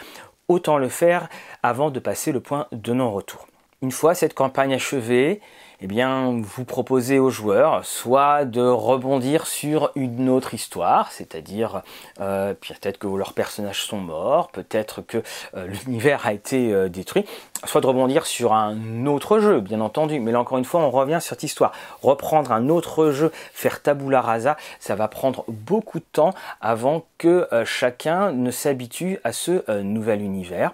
autant 0.47 0.77
le 0.77 0.89
faire 0.89 1.29
avant 1.63 1.89
de 1.89 1.99
passer 1.99 2.31
le 2.31 2.39
point 2.39 2.67
de 2.71 2.93
non-retour. 2.93 3.47
Une 3.81 3.91
fois 3.91 4.13
cette 4.13 4.33
campagne 4.33 4.73
achevée, 4.73 5.41
eh 5.83 5.87
bien, 5.87 6.39
vous 6.43 6.63
proposez 6.63 7.17
aux 7.17 7.31
joueurs 7.31 7.83
soit 7.85 8.45
de 8.45 8.61
rebondir 8.61 9.47
sur 9.47 9.91
une 9.95 10.29
autre 10.29 10.53
histoire, 10.53 11.11
c'est-à-dire 11.11 11.81
euh, 12.19 12.53
peut-être 12.53 12.99
que 12.99 13.07
leurs 13.07 13.33
personnages 13.33 13.81
sont 13.81 13.97
morts, 13.97 14.49
peut-être 14.49 15.01
que 15.01 15.23
euh, 15.55 15.65
l'univers 15.65 16.27
a 16.27 16.33
été 16.33 16.71
euh, 16.71 16.87
détruit, 16.87 17.25
soit 17.65 17.81
de 17.81 17.87
rebondir 17.87 18.27
sur 18.27 18.53
un 18.53 19.07
autre 19.07 19.39
jeu, 19.39 19.59
bien 19.59 19.81
entendu. 19.81 20.19
Mais 20.19 20.31
là 20.31 20.39
encore 20.39 20.59
une 20.59 20.65
fois, 20.65 20.81
on 20.81 20.91
revient 20.91 21.17
sur 21.19 21.31
cette 21.31 21.43
histoire. 21.43 21.71
Reprendre 22.03 22.51
un 22.51 22.69
autre 22.69 23.09
jeu, 23.09 23.31
faire 23.51 23.81
tabula 23.81 24.21
rasa, 24.21 24.57
ça 24.79 24.93
va 24.93 25.07
prendre 25.07 25.45
beaucoup 25.47 25.97
de 25.97 26.05
temps 26.11 26.35
avant 26.61 27.05
que 27.17 27.47
chacun 27.65 28.31
ne 28.31 28.51
s'habitue 28.51 29.17
à 29.23 29.31
ce 29.31 29.81
nouvel 29.81 30.21
univers. 30.21 30.73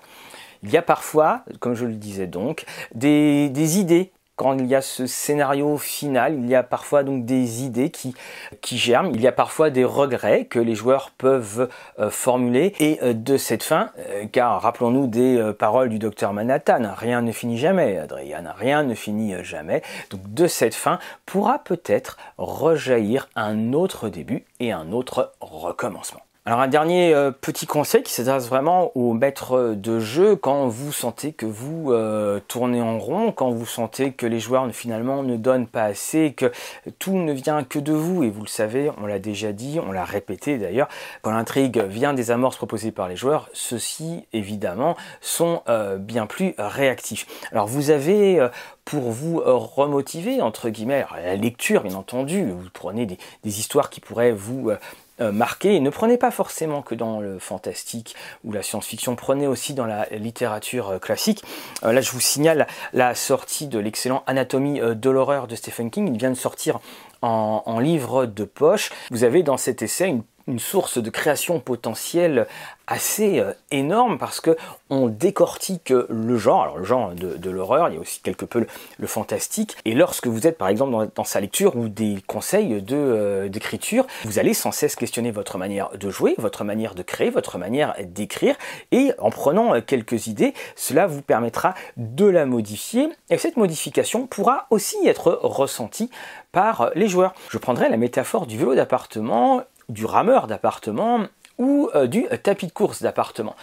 Il 0.64 0.72
y 0.72 0.78
a 0.78 0.82
parfois, 0.82 1.44
comme 1.60 1.76
je 1.76 1.86
le 1.86 1.94
disais 1.94 2.28
donc, 2.28 2.66
des 2.94 3.80
idées 3.80 4.12
quand 4.38 4.56
il 4.58 4.68
y 4.68 4.76
a 4.76 4.82
ce 4.82 5.08
scénario 5.08 5.78
final, 5.78 6.36
il 6.36 6.48
y 6.48 6.56
a 6.56 6.62
parfois 6.62 7.04
donc 7.04 7.26
des 7.26 7.64
idées 7.64 7.90
qui, 7.90 8.14
qui 8.62 8.78
germent, 8.78 9.12
il 9.14 9.20
y 9.20 9.28
a 9.28 9.32
parfois 9.32 9.72
des 9.72 9.84
regrets 9.84 10.46
que 10.46 10.60
les 10.60 10.76
joueurs 10.76 11.12
peuvent 11.18 11.68
euh, 12.00 12.12
formuler. 12.12 12.74
Et 12.80 13.00
euh, 13.02 13.14
de 13.14 13.36
cette 13.36 13.64
fin, 13.64 13.90
euh, 13.98 14.26
car 14.32 14.62
rappelons-nous 14.62 15.08
des 15.08 15.54
paroles 15.58 15.90
du 15.90 15.98
docteur 15.98 16.34
Manhattan, 16.34 16.94
rien 16.96 17.22
ne 17.22 17.32
finit 17.32 17.58
jamais, 17.58 17.98
Adrian, 17.98 18.44
rien 18.56 18.84
ne 18.84 18.94
finit 18.94 19.44
jamais. 19.44 19.82
Donc 20.12 20.22
de 20.32 20.46
cette 20.46 20.76
fin 20.76 21.00
pourra 21.26 21.58
peut-être 21.60 22.18
rejaillir 22.38 23.30
un 23.36 23.74
autre 23.74 24.08
début 24.08 24.46
et 24.60 24.72
un 24.72 24.92
autre 24.92 25.34
recommencement. 25.42 26.27
Alors 26.48 26.62
un 26.62 26.70
dernier 26.70 27.14
euh, 27.14 27.32
petit 27.32 27.66
conseil 27.66 28.04
qui 28.04 28.14
s'adresse 28.14 28.48
vraiment 28.48 28.94
aux 28.96 29.12
maîtres 29.12 29.76
de 29.76 30.00
jeu 30.00 30.38
quand 30.38 30.70
vous 30.70 30.94
sentez 30.94 31.34
que 31.34 31.46
vous 31.46 31.92
euh, 31.92 32.40
tournez 32.48 32.82
en 32.82 33.00
rond, 33.00 33.34
quand 33.34 33.52
vous 33.52 33.66
sentez 33.66 34.14
que 34.14 34.26
les 34.26 34.40
joueurs 34.40 34.66
finalement 34.72 35.24
ne 35.24 35.36
donnent 35.36 35.68
pas 35.68 35.84
assez, 35.84 36.32
que 36.32 36.54
tout 37.00 37.18
ne 37.18 37.34
vient 37.34 37.66
que 37.66 37.80
de 37.80 37.92
vous 37.92 38.24
et 38.24 38.30
vous 38.30 38.44
le 38.44 38.48
savez, 38.48 38.90
on 38.98 39.08
l'a 39.08 39.20
déjà 39.20 39.52
dit, 39.52 39.82
on 39.86 39.92
l'a 39.92 40.06
répété 40.06 40.58
d'ailleurs, 40.58 40.88
quand 41.22 41.32
l'intrigue 41.32 41.84
vient 41.84 42.14
des 42.14 42.32
amorces 42.32 42.56
proposées 42.56 42.94
par 42.94 43.10
les 43.10 43.18
joueurs, 43.18 43.50
ceux-ci 43.52 44.26
évidemment 44.32 44.96
sont 45.20 45.64
euh, 45.68 45.98
bien 45.98 46.28
plus 46.28 46.54
réactifs. 46.58 47.28
Alors 47.52 47.68
vous 47.68 47.90
avez 47.90 48.48
pour 48.86 49.12
vous 49.12 49.42
remotiver, 49.44 50.42
entre 50.42 50.70
guillemets, 50.70 51.06
la 51.22 51.36
lecture 51.36 51.84
bien 51.84 51.96
entendu, 51.96 52.50
vous 52.50 52.70
prenez 52.72 53.06
des, 53.06 53.18
des 53.44 53.60
histoires 53.60 53.90
qui 53.90 54.00
pourraient 54.00 54.32
vous 54.32 54.72
euh, 55.20 55.32
marqué. 55.32 55.80
Ne 55.80 55.90
prenez 55.90 56.18
pas 56.18 56.32
forcément 56.32 56.82
que 56.82 56.96
dans 56.96 57.20
le 57.20 57.40
fantastique 57.40 58.16
ou 58.44 58.52
la 58.52 58.62
science-fiction, 58.62 59.16
prenez 59.16 59.48
aussi 59.48 59.74
dans 59.74 59.86
la 59.86 60.08
littérature 60.12 60.90
euh, 60.90 61.00
classique. 61.00 61.44
Euh, 61.84 61.92
là, 61.92 62.02
je 62.02 62.12
vous 62.12 62.20
signale 62.20 62.68
la 62.94 63.16
sortie 63.16 63.68
de 63.68 63.80
l'excellent 63.80 64.24
Anatomie 64.28 64.80
de 64.80 65.10
l'horreur 65.10 65.48
de 65.48 65.56
Stephen 65.56 65.90
King. 65.90 66.10
Il 66.14 66.20
vient 66.20 66.30
de 66.30 66.36
sortir 66.36 66.80
en, 67.22 67.64
en 67.66 67.80
livre 67.80 68.26
de 68.26 68.44
poche. 68.44 68.92
Vous 69.10 69.24
avez 69.24 69.44
dans 69.44 69.58
cet 69.58 69.82
essai 69.82 70.08
une 70.08 70.24
une 70.48 70.60
source 70.60 70.98
de 70.98 71.10
création 71.10 71.60
potentielle 71.60 72.48
assez 72.88 73.40
euh, 73.40 73.52
énorme 73.70 74.18
parce 74.18 74.40
que 74.40 74.56
on 74.90 75.08
décortique 75.08 75.92
le 76.10 76.38
genre, 76.38 76.64
alors 76.64 76.78
le 76.78 76.86
genre 76.86 77.12
de, 77.14 77.50
l'horreur, 77.50 77.90
il 77.90 77.96
y 77.96 77.98
a 77.98 78.00
aussi 78.00 78.22
quelque 78.22 78.46
peu 78.46 78.66
le, 78.98 79.08
fantastique, 79.08 79.76
et 79.84 79.94
lorsque 79.94 80.28
vous 80.28 80.48
êtes 80.48 80.58
par 80.58 80.70
exemple 80.70 81.10
dans, 81.14 81.24
sa 81.26 81.42
lecture 81.42 81.76
ou 81.76 81.90
des 81.90 82.24
conseils 82.26 82.82
de 82.82 82.96
euh, 82.96 83.50
d'écriture, 83.50 84.08
vous 84.24 84.40
allez 84.40 84.54
sans 84.54 84.72
cesse 84.72 84.96
questionner 84.96 85.32
votre 85.32 85.58
manière 85.58 85.90
de 85.98 86.10
jouer, 86.10 86.36
votre 86.38 86.64
manière 86.64 86.96
de 86.96 87.04
créer, 87.04 87.30
votre 87.30 87.58
manière 87.58 87.96
d'écrire, 88.02 88.56
et 88.92 89.12
en 89.20 89.30
prenant 89.30 89.76
euh, 89.76 89.82
quelques 89.86 90.28
idées, 90.28 90.54
cela 90.78 91.06
vous 91.06 91.22
permettra 91.22 91.76
de 91.98 92.26
la 92.26 92.46
modifier, 92.46 93.10
et 93.30 93.38
cette 93.38 93.58
modification 93.58 94.26
pourra 94.28 94.68
aussi 94.70 94.96
être 95.06 95.40
ressentie 95.44 96.10
par 96.54 96.92
les 96.96 97.10
joueurs. 97.10 97.34
Je 97.50 97.58
prendrai 97.58 97.90
la 97.90 97.98
métaphore 97.98 98.48
du 98.48 98.58
vélo 98.58 98.74
d'appartement 98.74 99.64
du 99.90 100.06
rameur 100.06 100.48
d'appartement 100.48 101.28
ou 101.58 101.90
euh, 101.96 102.08
du 102.08 102.26
tapis 102.44 102.68
de 102.68 102.72
course 102.72 103.02
d'appartement. 103.02 103.56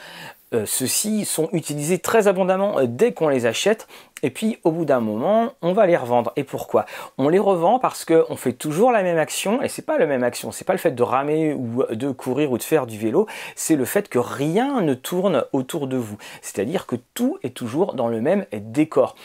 Euh, 0.52 0.66
ceux-ci 0.66 1.24
sont 1.24 1.48
utilisés 1.52 1.98
très 1.98 2.28
abondamment 2.28 2.78
euh, 2.78 2.86
dès 2.86 3.12
qu'on 3.12 3.28
les 3.28 3.46
achète 3.46 3.88
et 4.22 4.30
puis 4.30 4.58
au 4.62 4.70
bout 4.70 4.84
d'un 4.84 5.00
moment 5.00 5.52
on 5.62 5.72
va 5.72 5.86
les 5.86 5.96
revendre. 5.96 6.32
Et 6.36 6.44
pourquoi? 6.44 6.86
On 7.18 7.28
les 7.28 7.38
revend 7.38 7.78
parce 7.78 8.04
qu'on 8.04 8.36
fait 8.36 8.52
toujours 8.52 8.92
la 8.92 9.02
même 9.02 9.18
action 9.18 9.62
et 9.62 9.68
c'est 9.68 9.82
pas 9.82 9.98
la 9.98 10.06
même 10.06 10.22
action, 10.22 10.52
c'est 10.52 10.64
pas 10.64 10.72
le 10.72 10.78
fait 10.78 10.92
de 10.92 11.02
ramer 11.02 11.54
ou 11.54 11.84
de 11.90 12.10
courir 12.10 12.52
ou 12.52 12.58
de 12.58 12.62
faire 12.62 12.86
du 12.86 12.98
vélo, 12.98 13.26
c'est 13.56 13.76
le 13.76 13.84
fait 13.84 14.08
que 14.08 14.18
rien 14.18 14.80
ne 14.80 14.94
tourne 14.94 15.44
autour 15.52 15.86
de 15.86 15.96
vous. 15.96 16.18
C'est-à-dire 16.42 16.86
que 16.86 16.96
tout 17.14 17.38
est 17.42 17.54
toujours 17.54 17.94
dans 17.94 18.08
le 18.08 18.20
même 18.20 18.46
décor. 18.52 19.16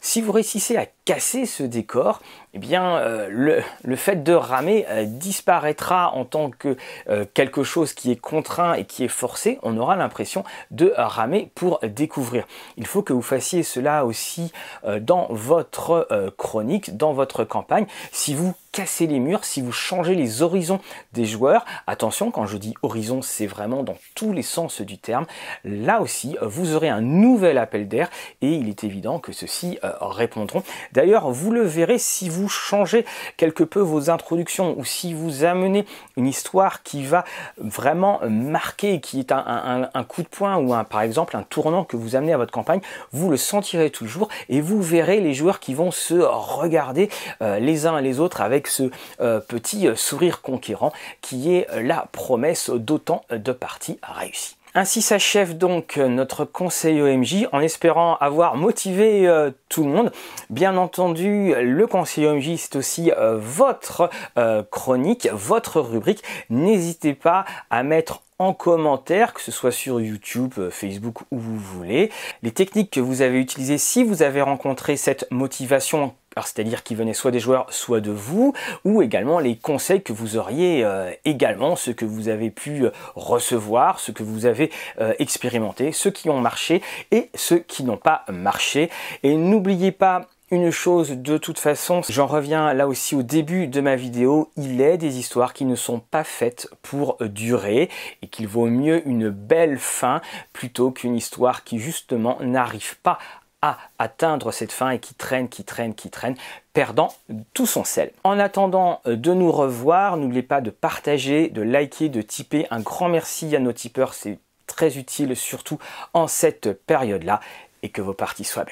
Si 0.00 0.20
vous 0.20 0.32
réussissez 0.32 0.76
à 0.76 0.86
casser 1.04 1.46
ce 1.46 1.62
décor, 1.62 2.20
eh 2.54 2.58
bien 2.58 2.96
euh, 2.96 3.62
le, 3.82 3.96
fait 3.96 4.22
de 4.22 4.32
ramer 4.32 4.86
euh, 4.88 5.04
disparaîtra 5.04 6.12
en 6.14 6.24
tant 6.24 6.50
que 6.50 6.76
euh, 7.08 7.24
quelque 7.34 7.62
chose 7.62 7.92
qui 7.92 8.10
est 8.10 8.20
contraint 8.20 8.74
et 8.74 8.84
qui 8.84 9.04
est 9.04 9.08
forcé. 9.08 9.58
On 9.62 9.76
aura 9.76 9.96
l'impression 9.96 10.44
de 10.70 10.92
ramer 10.96 11.50
pour 11.54 11.80
découvrir. 11.82 12.46
Il 12.76 12.86
faut 12.86 13.02
que 13.02 13.12
vous 13.12 13.22
fassiez 13.22 13.62
cela 13.62 14.04
aussi 14.04 14.52
dans 15.00 15.26
votre 15.30 16.08
chronique, 16.36 16.96
dans 16.96 17.12
votre 17.12 17.44
campagne. 17.44 17.86
Si 18.12 18.34
vous 18.34 18.54
cassez 18.78 19.08
les 19.08 19.18
murs, 19.18 19.44
si 19.44 19.60
vous 19.60 19.72
changez 19.72 20.14
les 20.14 20.40
horizons 20.40 20.78
des 21.12 21.24
joueurs, 21.24 21.64
attention 21.88 22.30
quand 22.30 22.46
je 22.46 22.56
dis 22.56 22.74
horizon, 22.82 23.22
c'est 23.22 23.48
vraiment 23.48 23.82
dans 23.82 23.96
tous 24.14 24.32
les 24.32 24.42
sens 24.42 24.82
du 24.82 24.98
terme. 24.98 25.26
Là 25.64 26.00
aussi, 26.00 26.36
vous 26.42 26.76
aurez 26.76 26.88
un 26.88 27.00
nouvel 27.00 27.58
appel 27.58 27.88
d'air 27.88 28.08
et 28.40 28.52
il 28.52 28.68
est 28.68 28.84
évident 28.84 29.18
que 29.18 29.32
ceux-ci 29.32 29.80
répondront. 29.82 30.62
D'ailleurs, 30.92 31.28
vous 31.32 31.50
le 31.50 31.62
verrez 31.62 31.98
si 31.98 32.28
vous 32.28 32.48
changez 32.48 33.04
quelque 33.36 33.64
peu 33.64 33.80
vos 33.80 34.10
introductions 34.10 34.78
ou 34.78 34.84
si 34.84 35.12
vous 35.12 35.42
amenez 35.42 35.84
une 36.16 36.28
histoire 36.28 36.84
qui 36.84 37.02
va 37.02 37.24
vraiment 37.56 38.20
marquer, 38.28 39.00
qui 39.00 39.18
est 39.18 39.32
un, 39.32 39.90
coup 40.08 40.22
de 40.22 40.28
poing 40.28 40.56
ou 40.58 40.72
un, 40.72 40.84
par 40.84 41.00
exemple 41.00 41.36
un 41.36 41.42
tournant 41.42 41.82
que 41.82 41.96
vous 41.96 42.14
amenez 42.14 42.32
à 42.32 42.36
votre 42.36 42.52
campagne, 42.52 42.80
vous 43.10 43.28
le 43.28 43.38
sentirez 43.38 43.90
toujours 43.90 44.28
et 44.48 44.60
vous 44.60 44.80
verrez 44.80 45.18
les 45.20 45.34
joueurs 45.34 45.58
qui 45.58 45.74
vont 45.74 45.90
se 45.90 46.14
regarder 46.14 47.10
euh, 47.42 47.58
les 47.58 47.86
uns 47.86 48.00
les 48.00 48.20
autres 48.20 48.40
avec 48.40 48.67
ce 48.68 48.90
euh, 49.20 49.40
petit 49.40 49.88
euh, 49.88 49.96
sourire 49.96 50.42
conquérant 50.42 50.92
qui 51.20 51.54
est 51.54 51.66
la 51.82 52.08
promesse 52.12 52.70
d'autant 52.70 53.24
de 53.30 53.52
parties 53.52 53.98
réussies. 54.02 54.58
Ainsi 54.74 55.02
s'achève 55.02 55.56
donc 55.56 55.96
notre 55.96 56.44
conseil 56.44 57.00
OMJ 57.00 57.48
en 57.52 57.60
espérant 57.60 58.16
avoir 58.16 58.56
motivé 58.56 59.26
euh, 59.26 59.50
tout 59.68 59.82
le 59.82 59.90
monde. 59.90 60.12
Bien 60.50 60.76
entendu, 60.76 61.54
le 61.54 61.86
conseil 61.86 62.26
OMJ 62.26 62.56
c'est 62.56 62.76
aussi 62.76 63.10
euh, 63.10 63.38
votre 63.38 64.10
euh, 64.36 64.62
chronique, 64.70 65.28
votre 65.32 65.80
rubrique. 65.80 66.22
N'hésitez 66.50 67.14
pas 67.14 67.44
à 67.70 67.82
mettre 67.82 68.22
en 68.38 68.52
commentaire, 68.52 69.34
que 69.34 69.40
ce 69.40 69.50
soit 69.50 69.72
sur 69.72 70.00
YouTube, 70.00 70.54
Facebook, 70.70 71.22
où 71.32 71.38
vous 71.38 71.58
voulez, 71.58 72.12
les 72.44 72.52
techniques 72.52 72.92
que 72.92 73.00
vous 73.00 73.20
avez 73.20 73.40
utilisées 73.40 73.78
si 73.78 74.04
vous 74.04 74.22
avez 74.22 74.42
rencontré 74.42 74.96
cette 74.96 75.26
motivation 75.32 76.14
c'est-à-dire 76.46 76.82
qui 76.82 76.94
venait 76.94 77.14
soit 77.14 77.30
des 77.30 77.40
joueurs, 77.40 77.66
soit 77.72 78.00
de 78.00 78.10
vous, 78.10 78.54
ou 78.84 79.02
également 79.02 79.38
les 79.38 79.56
conseils 79.56 80.02
que 80.02 80.12
vous 80.12 80.36
auriez 80.36 80.84
euh, 80.84 81.10
également, 81.24 81.76
ce 81.76 81.90
que 81.90 82.04
vous 82.04 82.28
avez 82.28 82.50
pu 82.50 82.84
euh, 82.84 82.90
recevoir, 83.14 84.00
ce 84.00 84.12
que 84.12 84.22
vous 84.22 84.46
avez 84.46 84.70
euh, 85.00 85.14
expérimenté, 85.18 85.92
ceux 85.92 86.10
qui 86.10 86.30
ont 86.30 86.40
marché 86.40 86.82
et 87.10 87.30
ceux 87.34 87.58
qui 87.58 87.84
n'ont 87.84 87.96
pas 87.96 88.24
marché. 88.28 88.90
Et 89.22 89.36
n'oubliez 89.36 89.92
pas 89.92 90.26
une 90.50 90.70
chose 90.70 91.10
de 91.10 91.36
toute 91.36 91.58
façon, 91.58 92.00
j'en 92.08 92.26
reviens 92.26 92.72
là 92.72 92.88
aussi 92.88 93.14
au 93.14 93.22
début 93.22 93.66
de 93.66 93.82
ma 93.82 93.96
vidéo, 93.96 94.50
il 94.56 94.80
est 94.80 94.96
des 94.96 95.18
histoires 95.18 95.52
qui 95.52 95.66
ne 95.66 95.74
sont 95.74 96.00
pas 96.00 96.24
faites 96.24 96.70
pour 96.80 97.18
durer 97.20 97.90
et 98.22 98.28
qu'il 98.28 98.48
vaut 98.48 98.66
mieux 98.66 99.06
une 99.06 99.28
belle 99.28 99.78
fin 99.78 100.22
plutôt 100.54 100.90
qu'une 100.90 101.14
histoire 101.14 101.64
qui 101.64 101.78
justement 101.78 102.38
n'arrive 102.40 102.96
pas 103.02 103.18
à 103.62 103.78
atteindre 103.98 104.52
cette 104.52 104.72
fin 104.72 104.90
et 104.90 104.98
qui 104.98 105.14
traîne, 105.14 105.48
qui 105.48 105.64
traîne, 105.64 105.94
qui 105.94 106.10
traîne, 106.10 106.36
perdant 106.72 107.12
tout 107.54 107.66
son 107.66 107.84
sel. 107.84 108.12
En 108.24 108.38
attendant 108.38 109.00
euh, 109.06 109.16
de 109.16 109.32
nous 109.34 109.50
revoir, 109.50 110.16
n'oubliez 110.16 110.42
pas 110.42 110.60
de 110.60 110.70
partager, 110.70 111.48
de 111.48 111.62
liker, 111.62 112.08
de 112.08 112.22
tiper. 112.22 112.66
Un 112.70 112.80
grand 112.80 113.08
merci 113.08 113.54
à 113.56 113.58
nos 113.58 113.72
tipeurs, 113.72 114.14
c'est 114.14 114.38
très 114.66 114.98
utile, 114.98 115.34
surtout 115.34 115.78
en 116.14 116.28
cette 116.28 116.72
période-là, 116.72 117.40
et 117.82 117.88
que 117.88 118.02
vos 118.02 118.14
parties 118.14 118.44
soient 118.44 118.64
belles. 118.64 118.66